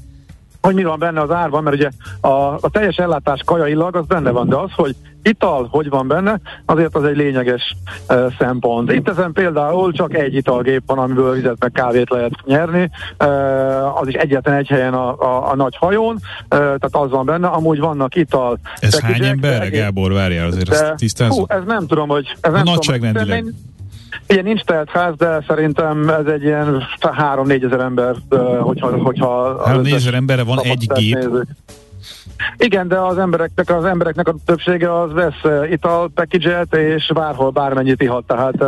hogy 0.61 0.75
mi 0.75 0.85
van 0.85 0.99
benne 0.99 1.21
az 1.21 1.31
árban, 1.31 1.63
mert 1.63 1.77
ugye 1.77 1.91
a, 2.21 2.55
a 2.61 2.71
teljes 2.73 2.97
ellátás 2.97 3.43
kajailag 3.45 3.97
az 3.97 4.07
benne 4.07 4.31
van, 4.31 4.49
de 4.49 4.57
az, 4.57 4.71
hogy 4.73 4.95
ital 5.23 5.69
hogy 5.71 5.89
van 5.89 6.09
benne, 6.09 6.41
azért 6.65 6.95
az 6.95 7.05
egy 7.05 7.17
lényeges 7.17 7.77
uh, 8.09 8.33
szempont. 8.39 8.93
Itt 8.93 9.09
ezen 9.09 9.33
például 9.33 9.93
csak 9.93 10.15
egy 10.15 10.35
italgép 10.35 10.83
van, 10.87 10.99
amiből 10.99 11.35
vizet 11.35 11.57
meg 11.59 11.73
kávét 11.73 12.11
lehet 12.11 12.33
nyerni, 12.45 12.91
uh, 13.19 14.01
az 14.01 14.09
is 14.09 14.15
egyetlen 14.15 14.55
egy 14.55 14.69
helyen 14.69 14.95
a, 14.95 15.19
a, 15.19 15.51
a 15.51 15.57
nagy 15.57 15.77
hajón, 15.77 16.15
uh, 16.15 16.49
tehát 16.49 16.89
az 16.91 17.11
van 17.11 17.27
benne, 17.27 17.47
amúgy 17.47 17.79
vannak 17.79 18.15
ital. 18.15 18.59
Ez 18.79 19.01
hány 19.01 19.25
ember, 19.25 19.71
Gábor, 19.71 20.13
várjál 20.13 20.47
azért, 20.47 20.69
de, 20.69 20.75
ezt 20.75 20.95
tisztázunk? 20.95 21.53
ez 21.53 21.63
nem 21.67 21.87
tudom, 21.87 22.09
hogy... 22.09 22.37
Ez 22.41 22.53
nem 22.53 22.67
a 22.67 22.71
nagyságrendileg. 22.71 23.45
Igen, 24.27 24.45
nincs 24.45 24.63
telt 24.63 24.91
ház, 24.91 25.15
de 25.17 25.45
szerintem 25.49 26.09
ez 26.09 26.27
egy 26.27 26.43
ilyen 26.43 26.83
3-4 27.01 27.65
ezer 27.65 27.81
ember, 27.81 28.15
hogyha... 28.61 29.03
hogyha 29.03 29.63
3-4 29.65 29.95
ezer 29.95 30.15
emberre 30.15 30.45
van 30.45 30.59
egy 30.63 30.87
gép. 30.95 31.15
Nézzük. 31.15 31.47
Igen, 32.57 32.89
de 32.89 32.99
az 32.99 33.19
embereknek, 33.19 33.71
az 33.71 33.85
embereknek 33.85 34.29
a 34.29 34.35
többsége 34.45 35.01
az 35.01 35.13
vesz 35.13 35.71
ital 35.71 36.11
package 36.15 36.63
és 36.71 37.11
bárhol 37.15 37.51
bármennyit 37.51 38.03
ihat, 38.03 38.25
tehát 38.25 38.65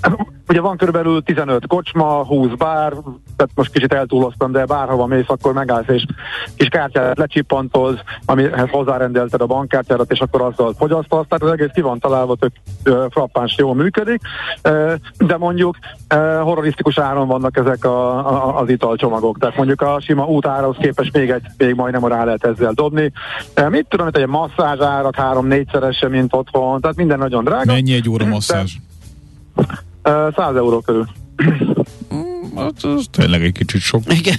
Ugye 0.48 0.60
van 0.60 0.76
körülbelül 0.76 1.22
15 1.22 1.66
kocsma, 1.66 2.24
20 2.24 2.50
bár, 2.58 2.90
tehát 3.36 3.52
most 3.54 3.72
kicsit 3.72 3.92
eltúloztam, 3.92 4.52
de 4.52 4.64
bárhova 4.64 5.06
mész, 5.06 5.28
akkor 5.28 5.52
megállsz 5.52 5.88
és 5.88 6.04
kis 6.56 6.68
kártyát 6.68 7.18
lecsippantoz, 7.18 7.98
amihez 8.26 8.68
hozzárendelted 8.70 9.40
a 9.40 9.46
bankkártyádat, 9.46 10.10
és 10.10 10.20
akkor 10.20 10.42
azzal 10.42 10.74
fogyasztasz. 10.78 11.26
Tehát 11.28 11.42
az 11.42 11.50
egész 11.50 11.70
ki 11.74 11.80
van 11.80 11.98
találva, 11.98 12.36
tök 12.36 12.52
frappáns, 13.10 13.56
jól 13.56 13.74
működik, 13.74 14.20
de 15.18 15.36
mondjuk 15.36 15.76
horrorisztikus 16.40 16.98
áron 16.98 17.26
vannak 17.26 17.56
ezek 17.56 17.84
a, 17.84 18.16
a, 18.28 18.60
az 18.60 18.68
italcsomagok. 18.68 19.38
Tehát 19.38 19.56
mondjuk 19.56 19.80
a 19.80 20.00
sima 20.00 20.24
útárahoz 20.24 20.76
képest 20.80 21.12
még 21.12 21.30
egy, 21.30 21.46
még 21.56 21.74
majdnem 21.74 22.06
rá 22.06 22.24
lehet 22.24 22.44
ezzel 22.44 22.72
dobni. 22.72 22.95
Mit 23.68 23.86
tudom, 23.88 24.06
hogy 24.12 24.20
egy 24.20 24.26
masszázs 24.26 24.80
árak 24.80 25.16
három-négyszerese, 25.16 26.08
mint 26.08 26.34
otthon, 26.34 26.80
tehát 26.80 26.96
minden 26.96 27.18
nagyon 27.18 27.44
drága. 27.44 27.72
Mennyi 27.72 27.92
egy 27.92 28.08
óra 28.08 28.26
masszázs? 28.26 28.72
De, 30.02 30.32
100 30.36 30.56
euró 30.56 30.80
körül. 30.80 31.06
Mm, 32.56 32.62
hát 32.62 32.82
az 32.82 33.06
tényleg 33.10 33.42
egy 33.42 33.52
kicsit 33.52 33.80
sok. 33.80 34.02
Igen. 34.08 34.36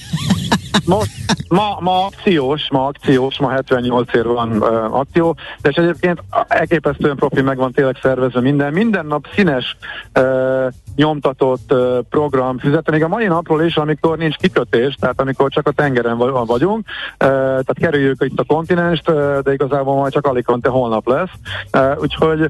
Most, 0.86 1.12
ma, 1.47 1.77
ma 1.80 2.06
akciós, 2.06 2.67
ma 2.69 2.86
akciós, 2.86 3.39
ma 3.39 3.49
78 3.49 4.13
ér 4.13 4.25
van 4.25 4.58
uh, 4.58 4.95
akció, 4.95 5.36
de 5.62 5.69
és 5.69 5.75
egyébként 5.75 6.23
elképesztően 6.47 7.15
profi 7.15 7.41
meg 7.41 7.58
van 7.58 7.71
tényleg 7.71 7.97
szervezve 8.01 8.41
minden. 8.41 8.73
Minden 8.73 9.06
nap 9.06 9.25
színes 9.36 9.77
uh, 10.19 10.73
nyomtatott 10.95 11.73
uh, 11.73 11.99
program 12.10 12.58
füzet, 12.58 12.91
még 12.91 13.03
a 13.03 13.08
mai 13.08 13.27
napról 13.27 13.63
is, 13.63 13.75
amikor 13.75 14.17
nincs 14.17 14.36
kikötés, 14.36 14.95
tehát 14.99 15.21
amikor 15.21 15.49
csak 15.49 15.67
a 15.67 15.71
tengeren 15.71 16.17
vagyunk, 16.45 16.86
uh, 17.12 17.17
tehát 17.17 17.77
kerüljük 17.80 18.23
itt 18.23 18.39
a 18.39 18.43
kontinenst, 18.43 19.10
uh, 19.10 19.39
de 19.39 19.53
igazából 19.53 19.95
majd 19.95 20.13
csak 20.13 20.25
Alicante 20.25 20.69
holnap 20.69 21.08
lesz. 21.08 21.32
Uh, 21.73 22.01
úgyhogy 22.01 22.47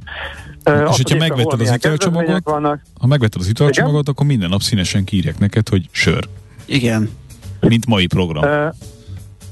és 0.67 0.95
hogyha 0.95 1.17
megvetted 1.17 1.61
az 1.61 1.73
italcsomagot, 1.73 2.49
ha 2.99 3.07
megvetted 3.07 3.41
az 3.41 3.47
italcsomagot, 3.47 4.09
akkor 4.09 4.25
minden 4.25 4.49
nap 4.49 4.61
színesen 4.61 5.03
kírják 5.03 5.39
neked, 5.39 5.69
hogy 5.69 5.87
sör. 5.91 6.27
Igen. 6.65 7.09
Mint 7.59 7.85
mai 7.85 8.07
program. 8.07 8.43
Uh, 8.43 8.73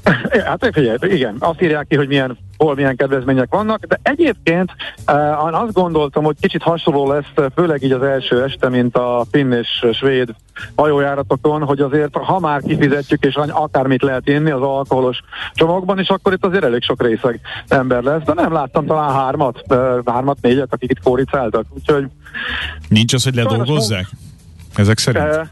Hát 0.46 0.68
figyelj, 0.72 0.96
igen, 1.00 1.36
azt 1.38 1.62
írják 1.62 1.86
ki, 1.88 1.96
hogy 1.96 2.08
milyen, 2.08 2.38
hol 2.56 2.74
milyen 2.74 2.96
kedvezmények 2.96 3.48
vannak, 3.50 3.84
de 3.84 4.00
egyébként 4.02 4.70
uh, 5.06 5.54
azt 5.54 5.72
gondoltam, 5.72 6.24
hogy 6.24 6.36
kicsit 6.40 6.62
hasonló 6.62 7.08
lesz, 7.08 7.50
főleg 7.54 7.82
így 7.82 7.92
az 7.92 8.02
első 8.02 8.42
este, 8.42 8.68
mint 8.68 8.96
a 8.96 9.24
finn 9.30 9.52
és 9.52 9.86
svéd 9.92 10.34
hajójáratokon, 10.76 11.62
hogy 11.62 11.80
azért 11.80 12.16
ha 12.16 12.38
már 12.38 12.60
kifizetjük, 12.62 13.24
és 13.24 13.34
akármit 13.34 14.02
lehet 14.02 14.28
inni 14.28 14.50
az 14.50 14.62
alkoholos 14.62 15.20
csomagban, 15.54 15.98
és 15.98 16.08
akkor 16.08 16.32
itt 16.32 16.44
azért 16.44 16.64
elég 16.64 16.82
sok 16.82 17.02
részeg 17.02 17.40
ember 17.68 18.02
lesz, 18.02 18.22
de 18.22 18.32
nem 18.34 18.52
láttam 18.52 18.86
talán 18.86 19.14
hármat, 19.14 19.62
uh, 19.68 19.98
hármat, 20.06 20.38
négyet, 20.40 20.72
akik 20.72 20.90
itt 20.90 21.02
kóricáltak, 21.02 21.66
úgyhogy... 21.74 22.06
Nincs 22.88 23.12
az, 23.12 23.24
hogy 23.24 23.34
ledolgozzák? 23.34 24.06
Ezek 24.74 24.98
szerint? 24.98 25.24
Uh, 25.26 25.46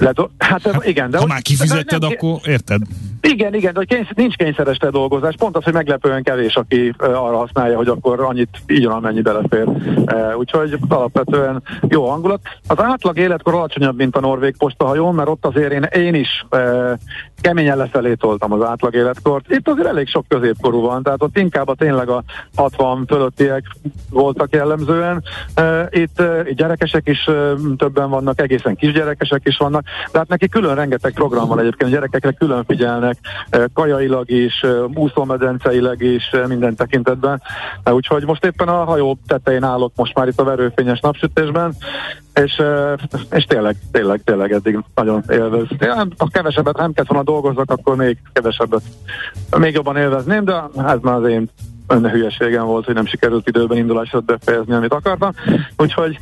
Ledo- 0.00 0.30
hát, 0.38 0.62
hát 0.62 0.86
igen, 0.86 1.10
de... 1.10 1.18
Ha 1.18 1.26
már 1.26 1.42
kifizetted, 1.42 2.00
nem, 2.00 2.10
akkor 2.10 2.38
érted? 2.44 2.80
Igen, 3.20 3.54
igen, 3.54 3.72
de 3.72 3.78
hogy 3.78 3.88
kényszer, 3.88 4.12
nincs 4.16 4.34
kényszeres 4.34 4.78
dolgozás. 4.78 5.34
Pont 5.38 5.56
az, 5.56 5.64
hogy 5.64 5.72
meglepően 5.72 6.22
kevés, 6.22 6.54
aki 6.56 6.94
arra 6.98 7.36
használja, 7.36 7.76
hogy 7.76 7.88
akkor 7.88 8.20
annyit 8.20 8.48
így 8.66 8.84
amennyi 8.84 9.20
belefér. 9.20 9.66
Uh, 9.66 10.38
úgyhogy 10.38 10.78
alapvetően 10.88 11.62
jó 11.88 12.08
hangulat. 12.08 12.40
Az 12.66 12.82
átlag 12.82 13.18
életkor 13.18 13.54
alacsonyabb, 13.54 13.96
mint 13.96 14.16
a 14.16 14.20
norvég 14.20 14.56
postahajón, 14.56 15.14
mert 15.14 15.28
ott 15.28 15.46
azért 15.46 15.72
én, 15.72 15.82
én 15.82 16.14
is 16.14 16.46
keményen 17.40 17.76
lefelé 17.76 18.14
toltam 18.14 18.52
az 18.52 18.62
átlag 18.62 18.94
életkort. 18.94 19.50
Itt 19.50 19.68
azért 19.68 19.86
elég 19.86 20.08
sok 20.08 20.24
középkorú 20.28 20.80
van, 20.80 21.02
tehát 21.02 21.22
ott 21.22 21.38
inkább 21.38 21.68
a 21.68 21.74
tényleg 21.74 22.08
a 22.08 22.22
60 22.56 23.04
fölöttiek 23.06 23.64
voltak 24.10 24.54
jellemzően. 24.54 25.22
Itt, 25.90 26.22
gyerekesek 26.54 27.08
is 27.08 27.28
többen 27.76 28.10
vannak, 28.10 28.40
egészen 28.40 28.76
kisgyerekesek 28.76 29.40
is 29.44 29.56
vannak, 29.56 29.84
de 30.12 30.18
hát 30.18 30.28
neki 30.28 30.48
külön 30.48 30.74
rengeteg 30.74 31.12
program 31.12 31.48
van 31.48 31.58
egyébként, 31.58 31.90
a 31.90 31.94
gyerekekre 31.94 32.32
külön 32.32 32.64
figyelnek, 32.64 33.16
kajailag 33.74 34.30
is, 34.30 34.64
úszómedenceileg 34.94 36.00
is, 36.00 36.30
minden 36.48 36.74
tekintetben. 36.74 37.42
Úgyhogy 37.84 38.24
most 38.24 38.44
éppen 38.44 38.68
a 38.68 38.84
hajó 38.84 39.18
tetején 39.26 39.64
állok 39.64 39.92
most 39.96 40.14
már 40.14 40.28
itt 40.28 40.40
a 40.40 40.44
verőfényes 40.44 41.00
napsütésben, 41.00 41.74
és, 42.34 42.62
és 43.30 43.44
tényleg, 43.44 43.76
tényleg, 43.92 44.22
tényleg 44.24 44.52
eddig 44.52 44.78
nagyon 44.94 45.24
élvez. 45.28 45.66
Ha 46.18 46.28
kevesebbet 46.30 46.76
nem 46.76 46.92
kellett 46.92 47.10
volna 47.10 47.24
dolgozzak, 47.24 47.70
akkor 47.70 47.96
még 47.96 48.18
kevesebbet, 48.32 48.82
még 49.58 49.74
jobban 49.74 49.96
élvezném, 49.96 50.44
de 50.44 50.62
ez 50.86 50.98
már 51.00 51.14
az 51.14 51.28
én 51.28 51.48
önne 51.86 52.10
hülyeségem 52.10 52.64
volt, 52.64 52.84
hogy 52.84 52.94
nem 52.94 53.06
sikerült 53.06 53.48
időben 53.48 53.78
indulásra 53.78 54.20
befejezni, 54.20 54.74
amit 54.74 54.92
akartam. 54.92 55.30
Úgyhogy, 55.76 56.20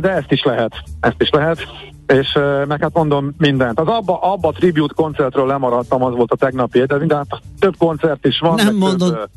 de 0.00 0.10
ezt 0.10 0.32
is 0.32 0.42
lehet, 0.42 0.74
ezt 1.00 1.22
is 1.22 1.30
lehet 1.30 1.66
és 2.06 2.38
meg 2.66 2.80
hát 2.80 2.94
mondom 2.94 3.34
mindent. 3.38 3.80
Az 3.80 3.86
abba, 3.86 4.18
abba 4.20 4.48
a 4.48 4.52
tribute 4.52 4.94
koncertről 4.96 5.46
lemaradtam, 5.46 6.02
az 6.02 6.14
volt 6.14 6.32
a 6.32 6.36
tegnapi, 6.36 6.84
de 6.84 6.98
minden, 6.98 7.26
több 7.58 7.74
koncert 7.78 8.26
is 8.26 8.38
van, 8.38 8.54
nem 8.54 8.76
mondod. 8.76 9.12
Több, 9.12 9.28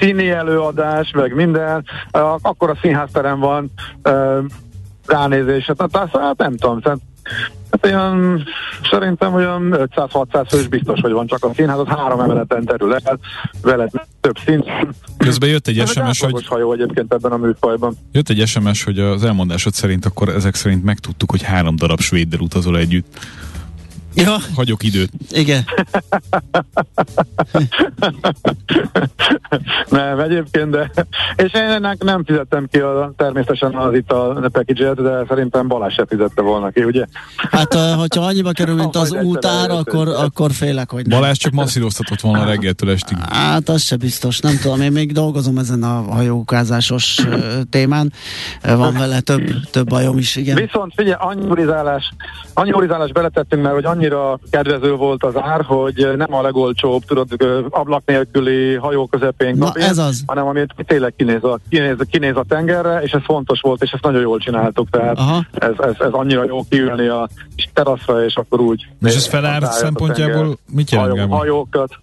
színi 0.00 0.30
előadás, 0.30 1.10
meg 1.10 1.34
minden, 1.34 1.84
akkor 2.42 2.70
a 2.70 2.78
színházterem 2.82 3.40
van, 3.40 3.70
ránézés, 5.06 5.70
hát, 5.78 6.10
hát 6.12 6.36
nem 6.36 6.56
tudom, 6.56 6.80
Hát 7.70 7.84
olyan, 7.84 8.44
szerintem 8.90 9.34
olyan 9.34 9.74
500-600 9.76 10.46
fős 10.48 10.68
biztos, 10.68 11.00
hogy 11.00 11.12
van 11.12 11.26
csak 11.26 11.44
a 11.44 11.50
színház, 11.54 11.78
az 11.78 11.86
három 11.86 12.20
emeleten 12.20 12.64
terül 12.64 12.94
el, 12.94 13.18
vele 13.62 13.90
több 14.20 14.36
szint. 14.44 14.64
Közben 15.16 15.48
jött 15.48 15.66
egy 15.66 15.86
SMS, 15.86 16.20
hogy... 16.20 16.46
hajó 16.46 16.72
egyébként 16.72 17.12
ebben 17.12 17.32
a 17.32 17.36
műfajban. 17.36 17.96
Jött 18.12 18.28
egy 18.28 18.46
SMS, 18.46 18.84
hogy 18.84 18.98
az 18.98 19.24
elmondásod 19.24 19.72
szerint 19.72 20.04
akkor 20.04 20.28
ezek 20.28 20.54
szerint 20.54 20.84
megtudtuk, 20.84 21.30
hogy 21.30 21.42
három 21.42 21.76
darab 21.76 22.00
svéddel 22.00 22.40
utazol 22.40 22.78
együtt. 22.78 23.18
Ja. 24.14 24.36
Hagyok 24.54 24.82
időt. 24.82 25.10
Igen. 25.30 25.64
nem, 29.88 30.18
egyébként, 30.18 30.70
de 30.70 30.90
és 31.36 31.52
én 31.52 31.62
ennek 31.62 32.02
nem 32.02 32.24
fizettem 32.24 32.66
ki 32.70 32.78
a, 32.78 33.12
természetesen 33.16 33.74
az 33.74 33.94
itt 33.94 34.12
a 34.12 34.48
package 34.52 34.94
de 34.94 35.24
szerintem 35.28 35.68
Balázs 35.68 35.94
se 35.94 36.06
fizette 36.08 36.42
volna 36.42 36.70
ki, 36.70 36.84
ugye? 36.84 37.04
Hát, 37.50 37.74
hogyha 37.74 38.24
annyiba 38.24 38.52
kerül, 38.52 38.74
mint 38.74 38.96
az 39.04 39.12
útár, 39.12 39.70
akkor, 39.70 40.08
akkor 40.08 40.52
félek, 40.52 40.90
hogy 40.90 41.06
nem. 41.06 41.20
Balázs 41.20 41.36
csak 41.36 41.52
masszíroztatott 41.52 42.20
volna 42.20 42.44
reggeltől 42.44 42.90
estig. 42.90 43.18
Hát, 43.30 43.68
az 43.68 43.82
se 43.82 43.96
biztos, 43.96 44.40
nem 44.40 44.58
tudom, 44.62 44.80
én 44.80 44.92
még 44.92 45.12
dolgozom 45.12 45.58
ezen 45.58 45.82
a 45.82 46.02
hajókázásos 46.12 47.26
témán, 47.70 48.12
van 48.62 48.92
vele 48.92 49.20
több, 49.20 49.42
több 49.70 49.88
bajom 49.88 50.18
is, 50.18 50.36
igen. 50.36 50.56
Viszont 50.56 50.92
figyelj, 50.96 51.16
annyi 51.18 51.46
urizálás, 51.46 52.12
annyi 52.54 52.72
urizálás 52.72 53.12
beletettünk, 53.12 53.62
mert 53.62 53.74
hogy 53.74 53.84
annyira 54.04 54.38
kedvező 54.50 54.94
volt 54.94 55.24
az 55.24 55.36
ár, 55.36 55.64
hogy 55.64 56.08
nem 56.16 56.34
a 56.34 56.42
legolcsóbb, 56.42 57.04
tudod, 57.04 57.28
ablak 57.70 58.02
nélküli 58.06 58.74
hajó 58.74 59.06
közepén 59.06 59.58
kabin, 59.58 59.82
ez 59.82 59.98
az. 59.98 60.22
hanem 60.26 60.46
amit 60.46 60.74
tényleg 60.86 61.14
kinéz 61.16 61.44
a, 61.44 61.58
kinéz, 61.68 61.96
kinéz 62.10 62.36
a 62.36 62.44
tengerre, 62.48 63.02
és 63.02 63.12
ez 63.12 63.20
fontos 63.24 63.60
volt, 63.60 63.82
és 63.82 63.90
ezt 63.90 64.02
nagyon 64.02 64.20
jól 64.20 64.38
csináltuk, 64.38 64.90
tehát 64.90 65.18
ez, 65.52 65.72
ez, 65.78 65.94
ez, 65.98 66.12
annyira 66.12 66.44
jó 66.44 66.64
kiülni 66.68 67.06
a 67.06 67.28
teraszra, 67.72 68.24
és 68.24 68.34
akkor 68.34 68.60
úgy. 68.60 68.86
És 69.00 69.14
ez 69.14 69.26
felár 69.26 69.62
szempontjából 69.62 70.58
mit 70.72 70.90
jelent? 70.90 71.18
Hajó, 71.18 71.32
hajókat. 71.32 71.98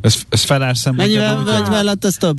Ez, 0.00 0.22
ez 0.28 0.44
felár 0.44 0.76
szempontjából? 0.76 1.44
Mennyivel 1.44 1.84
lett 1.84 2.04
ez 2.04 2.14
több? 2.14 2.36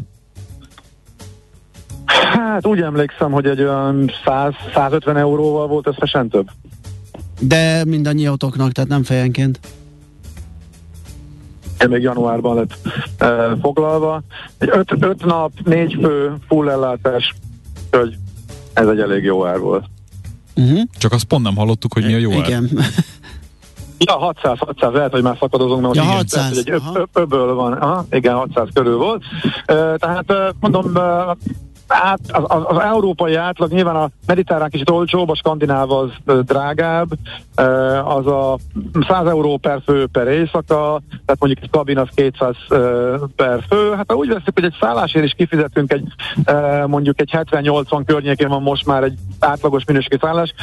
Hát 2.05 2.65
úgy 2.65 2.81
emlékszem, 2.81 3.31
hogy 3.31 3.45
egy 3.45 3.61
olyan 3.61 4.11
100, 4.25 4.53
150 4.73 5.17
euróval 5.17 5.67
volt 5.67 5.87
összesen 5.87 6.29
több. 6.29 6.47
De 7.39 7.85
mindannyi 7.85 8.27
autóknak, 8.27 8.71
tehát 8.71 8.89
nem 8.89 9.03
fejenként. 9.03 9.59
Még 11.89 12.01
januárban 12.01 12.55
lett 12.55 12.77
e, 13.17 13.55
foglalva. 13.61 14.21
Egy 14.57 14.69
öt, 14.71 14.95
öt 14.99 15.25
nap, 15.25 15.51
négy 15.63 15.97
fő, 16.01 16.33
full 16.47 16.69
ellátás, 16.69 17.35
hogy 17.91 18.17
ez 18.73 18.87
egy 18.87 18.99
elég 18.99 19.23
jó 19.23 19.45
ár 19.45 19.59
volt. 19.59 19.85
Uh-huh. 20.55 20.81
Csak 20.97 21.11
azt 21.11 21.23
pont 21.23 21.43
nem 21.43 21.55
hallottuk, 21.55 21.93
hogy 21.93 22.05
mi 22.05 22.13
a 22.13 22.17
jó 22.17 22.31
Igen. 22.31 22.69
Ja, 23.99 24.17
600, 24.17 24.57
600, 24.59 24.93
lehet, 24.93 25.11
hogy 25.11 25.21
már 25.21 25.37
szakadozunk, 25.39 25.81
mert 25.81 25.95
ja, 25.95 26.03
most 26.03 26.15
600, 26.15 26.57
igen, 26.57 26.75
egy 26.75 26.81
öb, 26.93 27.07
öböl 27.13 27.53
van. 27.53 27.73
Aha, 27.73 28.05
igen, 28.11 28.35
600 28.35 28.67
körül 28.73 28.97
volt. 28.97 29.23
Uh, 29.43 29.95
tehát 29.95 30.25
uh, 30.27 30.37
mondom, 30.59 30.93
Hát 31.87 32.19
az, 32.27 32.43
az, 32.47 32.63
az 32.65 32.79
európai 32.79 33.35
átlag 33.35 33.71
nyilván 33.71 33.95
a 33.95 34.09
mediterrán 34.25 34.69
kicsit 34.69 34.89
olcsóbb, 34.89 35.29
a 35.29 35.35
skandináv 35.35 35.91
az 35.91 36.09
drágább, 36.41 37.07
az 38.05 38.27
a 38.27 38.57
100 39.07 39.27
euró 39.27 39.57
per 39.57 39.81
fő 39.85 40.07
per 40.11 40.27
éjszaka, 40.27 41.01
tehát 41.09 41.39
mondjuk 41.39 41.63
egy 41.63 41.69
kabin 41.69 41.97
az 41.97 42.07
200 42.15 42.55
per 43.35 43.63
fő. 43.69 43.93
Hát 43.95 44.05
ha 44.11 44.15
úgy 44.15 44.27
veszük, 44.27 44.51
hogy 44.53 44.63
egy 44.63 44.75
szállásért 44.79 45.25
is 45.25 45.33
kifizetünk 45.37 45.93
egy 45.93 46.07
mondjuk 46.85 47.21
egy 47.21 47.29
70-80 47.33 48.01
környékén 48.05 48.47
van 48.47 48.61
most 48.61 48.85
már 48.85 49.03
egy 49.03 49.17
átlagos 49.39 49.85
minőségi 49.85 50.17
szállás, 50.21 50.53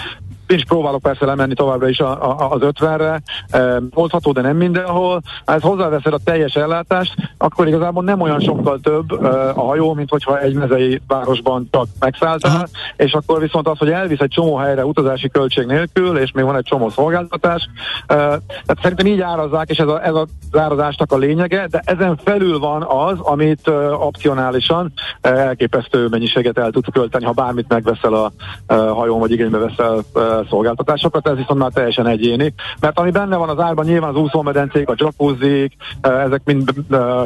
én 0.46 0.57
is 0.57 0.64
próbálok 0.64 1.02
persze 1.02 1.24
lemenni 1.24 1.54
továbbra 1.54 1.88
is 1.88 1.98
a, 1.98 2.30
a, 2.30 2.50
az 2.50 2.61
50-re, 2.62 3.22
e, 3.50 3.83
hozható, 3.92 4.33
de 4.33 4.40
nem 4.40 4.57
mindenhol. 4.57 5.22
Ha 5.44 5.52
ez 5.52 5.62
hozzáveszed 5.62 6.12
a 6.12 6.18
teljes 6.24 6.54
ellátást, 6.54 7.14
akkor 7.38 7.68
igazából 7.68 8.04
nem 8.04 8.20
olyan 8.20 8.40
sokkal 8.40 8.78
több 8.83 9.24
e, 9.24 9.50
a 9.50 9.61
hajó, 9.61 9.94
mint 9.94 10.11
hogyha 10.11 10.40
egy 10.40 10.54
mezei 10.54 11.00
városban 11.09 11.68
csak 11.70 11.87
megszálltál, 11.98 12.54
Aha. 12.54 12.66
és 12.96 13.12
akkor 13.12 13.40
viszont 13.40 13.68
az, 13.68 13.78
hogy 13.78 13.90
elvisz 13.90 14.20
egy 14.20 14.30
csomó 14.30 14.57
helyre 14.57 14.85
utazási 14.85 15.28
költség 15.28 15.66
nélkül, 15.66 16.18
és 16.18 16.33
még 16.33 16.44
van 16.44 16.57
egy 16.57 16.64
csomó 16.64 16.88
szolgáltatás. 16.88 17.68
E, 18.07 18.14
tehát 18.16 18.78
szerintem 18.83 19.07
így 19.07 19.20
árazzák, 19.20 19.70
és 19.70 19.78
ez 19.78 19.88
a, 19.88 20.04
ez 20.04 20.14
a 20.14 20.26
árazásnak 20.52 21.12
a 21.12 21.16
lényege, 21.16 21.66
de 21.70 21.83
ezen 21.85 22.16
felül 22.24 22.59
van 22.59 22.83
az, 22.83 23.18
amit 23.20 23.68
e, 23.68 23.72
opcionálisan 23.92 24.92
e, 25.20 25.28
elképesztő 25.28 26.09
mennyiséget 26.09 26.59
el 26.59 26.70
tudsz 26.70 26.92
költeni, 26.92 27.24
ha 27.24 27.33
bármit 27.33 27.68
megveszel 27.68 28.14
a 28.14 28.33
e, 28.66 28.76
hajón, 28.76 29.20
vagy 29.20 29.30
igénybe 29.30 29.59
veszel 29.59 30.04
e, 30.14 30.34
szolgáltatásokat, 30.49 31.29
ez 31.29 31.37
viszont 31.37 31.59
már 31.59 31.70
teljesen 31.70 32.07
egyéni. 32.07 32.55
Mert 32.81 32.99
ami 32.99 33.11
benne 33.11 33.37
van 33.37 33.49
az 33.49 33.59
árban, 33.59 33.85
nyilván 33.85 34.14
az 34.14 34.20
úszómedencék, 34.20 34.88
a 34.88 34.94
jacuzzik, 34.97 35.73
ezek 36.01 36.40
mind 36.44 36.73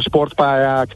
sportpályák, 0.01 0.95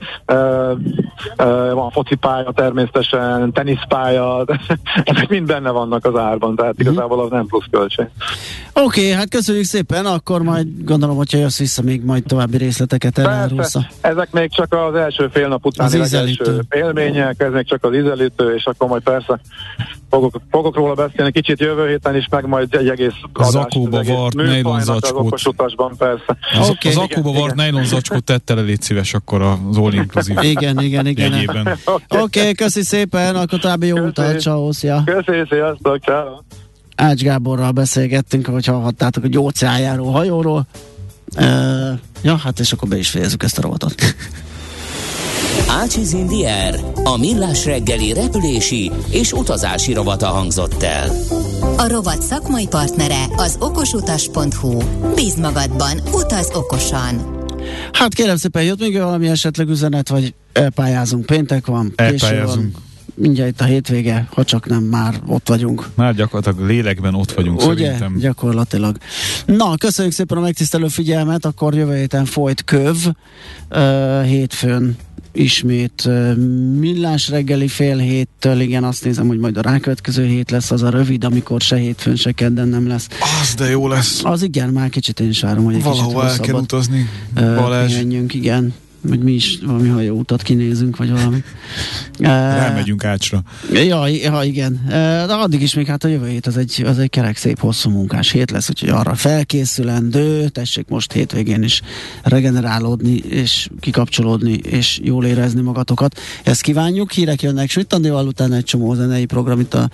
van 1.72 1.90
focipálya 1.90 2.52
természetesen, 2.52 3.52
teniszpálya, 3.52 4.44
ezek 5.04 5.28
mind 5.28 5.46
benne 5.46 5.70
vannak 5.70 6.04
az 6.06 6.16
árban, 6.16 6.56
tehát 6.56 6.76
mhm. 6.76 6.88
igazából 6.88 7.20
az 7.20 7.30
nem 7.30 7.46
plusz 7.46 7.66
költség. 7.70 8.06
Oké, 8.72 8.84
okay, 8.84 9.10
hát 9.10 9.28
köszönjük 9.28 9.64
szépen, 9.64 10.06
akkor 10.06 10.42
majd 10.42 10.66
gondolom, 10.84 11.16
hogyha 11.16 11.38
jössz 11.38 11.58
vissza, 11.58 11.82
még 11.82 12.04
majd 12.04 12.24
további 12.24 12.56
részleteket 12.56 13.18
elárulsz. 13.18 13.76
Ezek 14.00 14.32
még 14.32 14.50
csak 14.50 14.74
az 14.74 14.94
első 14.94 15.28
fél 15.32 15.48
nap 15.48 15.66
után 15.66 15.92
első 15.92 16.64
élmények, 16.70 17.40
ez 17.40 17.52
még 17.52 17.66
csak 17.66 17.84
az 17.84 17.94
ízelítő, 17.94 18.54
és 18.54 18.64
akkor 18.64 18.88
majd 18.88 19.02
persze 19.02 19.40
fogok, 20.12 20.40
fogok 20.50 20.74
róla 20.76 20.94
beszélni 20.94 21.32
kicsit 21.32 21.60
jövő 21.60 21.88
héten 21.88 22.16
is, 22.16 22.28
meg 22.30 22.46
majd 22.46 22.74
egy 22.74 22.88
egész 22.88 23.12
Zakóba 23.40 23.98
adás, 23.98 24.14
vart 24.14 24.34
nejlon 24.34 24.80
zacskót. 24.80 25.32
Az 25.32 25.46
utasban, 25.46 25.96
persze. 25.96 26.36
Az, 26.58 26.68
okay. 26.68 26.90
az 26.90 26.92
zakóba 26.92 27.32
vart 27.32 27.54
nejlon 27.54 27.84
zacskót 27.84 28.24
tette 28.24 28.54
le, 28.54 28.60
légy 28.60 28.82
szíves 28.82 29.14
akkor 29.14 29.42
az 29.42 29.76
all 29.76 29.92
inclusive 29.92 30.44
Igen, 30.54 30.80
igen, 30.80 31.06
igen. 31.06 31.32
Oké, 31.94 32.18
okay, 32.18 32.54
köszi 32.54 32.82
szépen, 32.82 33.36
akkor 33.36 33.58
további 33.58 33.86
jó 33.86 33.96
utat, 33.98 34.40
ciao, 34.40 34.72
szia. 34.72 35.02
Köszi, 35.04 35.44
sziasztok, 35.48 35.98
ciao. 36.04 36.38
Ács 36.96 37.22
Gáborral 37.22 37.70
beszélgettünk, 37.70 38.48
ahogy 38.48 38.66
hallhattátok, 38.66 39.22
hogy 39.22 39.38
óceánjáró 39.38 40.10
hajóról. 40.10 40.66
Uh, 41.36 41.98
ja, 42.22 42.36
hát 42.36 42.58
és 42.58 42.72
akkor 42.72 42.88
be 42.88 42.96
is 42.96 43.10
fejezzük 43.10 43.42
ezt 43.42 43.58
a 43.58 43.62
rovatot. 43.62 43.94
Ácsiz 45.68 46.12
Indier, 46.12 46.80
a 47.04 47.16
millás 47.18 47.64
reggeli 47.64 48.12
repülési 48.12 48.90
és 49.10 49.32
utazási 49.32 49.92
rovata 49.92 50.26
hangzott 50.26 50.82
el. 50.82 51.10
A 51.76 51.88
rovat 51.88 52.22
szakmai 52.22 52.66
partnere 52.66 53.24
az 53.36 53.56
okosutas.hu. 53.58 54.78
Bíz 55.14 55.34
magadban, 55.34 56.00
utaz 56.12 56.50
okosan! 56.54 57.40
Hát 57.92 58.14
kérem 58.14 58.36
szépen, 58.36 58.62
jött 58.62 58.78
még 58.80 58.98
valami 58.98 59.28
esetleg 59.28 59.68
üzenet, 59.68 60.08
vagy 60.08 60.34
elpályázunk, 60.52 61.26
péntek 61.26 61.66
van, 61.66 61.92
elpályázunk. 61.96 62.72
Van 62.72 62.90
mindjárt 63.14 63.50
itt 63.50 63.60
a 63.60 63.64
hétvége, 63.64 64.28
ha 64.34 64.44
csak 64.44 64.68
nem 64.68 64.82
már 64.82 65.20
ott 65.26 65.48
vagyunk. 65.48 65.86
Már 65.94 66.14
gyakorlatilag 66.14 66.68
lélekben 66.68 67.14
ott 67.14 67.32
vagyunk 67.32 67.66
Ugye? 67.66 67.84
szerintem. 67.84 68.16
gyakorlatilag. 68.18 68.96
Na, 69.46 69.76
köszönjük 69.76 70.14
szépen 70.14 70.38
a 70.38 70.40
megtisztelő 70.40 70.88
figyelmet, 70.88 71.44
akkor 71.44 71.74
jövő 71.74 71.96
héten 71.96 72.24
folyt 72.24 72.64
köv, 72.64 72.96
uh, 73.70 74.24
hétfőn 74.24 74.96
ismét 75.32 76.08
millás 76.78 77.28
reggeli 77.28 77.68
fél 77.68 77.96
héttől, 77.96 78.60
igen, 78.60 78.84
azt 78.84 79.04
nézem, 79.04 79.26
hogy 79.26 79.38
majd 79.38 79.56
a 79.56 79.60
rákövetkező 79.60 80.26
hét 80.26 80.50
lesz 80.50 80.70
az 80.70 80.82
a 80.82 80.90
rövid, 80.90 81.24
amikor 81.24 81.60
se 81.60 81.76
hétfőn, 81.76 82.16
se 82.16 82.32
kedden 82.32 82.68
nem 82.68 82.86
lesz. 82.86 83.08
Az 83.42 83.54
de 83.54 83.70
jó 83.70 83.88
lesz. 83.88 84.24
Az 84.24 84.42
igen, 84.42 84.68
már 84.68 84.88
kicsit 84.88 85.20
én 85.20 85.28
is 85.28 85.40
várom, 85.40 85.64
hogy 85.64 85.74
egy 85.74 85.82
Valahova 85.82 86.26
kicsit 86.26 86.40
el 86.40 86.46
kell 86.46 86.60
utazni. 86.60 87.08
Balázs. 87.34 87.94
Menjünk, 87.94 88.34
igen 88.34 88.74
hogy 89.08 89.18
mi 89.18 89.32
is 89.32 89.58
valami 89.66 89.88
hajóutat 89.88 90.42
kinézünk, 90.42 90.96
vagy 90.96 91.10
valami. 91.10 91.42
Rámegyünk 92.18 93.04
ácsra. 93.04 93.42
Ja, 93.72 94.06
ja, 94.06 94.40
igen. 94.42 94.80
De 95.26 95.34
addig 95.34 95.62
is 95.62 95.74
még 95.74 95.86
hát 95.86 96.04
a 96.04 96.08
jövő 96.08 96.28
hét 96.28 96.46
az 96.46 96.56
egy, 96.56 96.82
az 96.86 96.98
egy 96.98 97.10
kerek 97.10 97.36
szép 97.36 97.60
hosszú 97.60 97.90
munkás 97.90 98.30
hét 98.30 98.50
lesz, 98.50 98.68
úgyhogy 98.68 98.88
arra 98.88 99.14
felkészülendő, 99.14 100.48
tessék 100.48 100.88
most 100.88 101.12
hétvégén 101.12 101.62
is 101.62 101.82
regenerálódni, 102.22 103.16
és 103.16 103.68
kikapcsolódni, 103.80 104.52
és 104.52 105.00
jól 105.02 105.24
érezni 105.24 105.60
magatokat. 105.60 106.18
Ezt 106.42 106.60
kívánjuk, 106.60 107.12
hírek 107.12 107.42
jönnek 107.42 107.70
Smittandival, 107.70 108.26
utána 108.26 108.54
egy 108.54 108.64
csomó 108.64 108.94
zenei 108.94 109.24
program 109.24 109.60
itt 109.60 109.74
a 109.74 109.90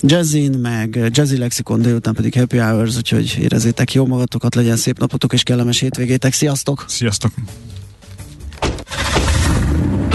Jazzin, 0.00 0.50
meg 0.50 0.98
Jazzy 1.10 1.36
Lexikon, 1.36 1.82
délután 1.82 2.14
pedig 2.14 2.34
Happy 2.34 2.58
Hours, 2.58 2.96
úgyhogy 2.96 3.36
érezzétek 3.40 3.92
jó 3.92 4.06
magatokat, 4.06 4.54
legyen 4.54 4.76
szép 4.76 4.98
napotok 4.98 5.32
és 5.32 5.42
kellemes 5.42 5.80
hétvégétek. 5.80 6.32
Sziasztok! 6.32 6.84
Sziasztok! 6.88 7.32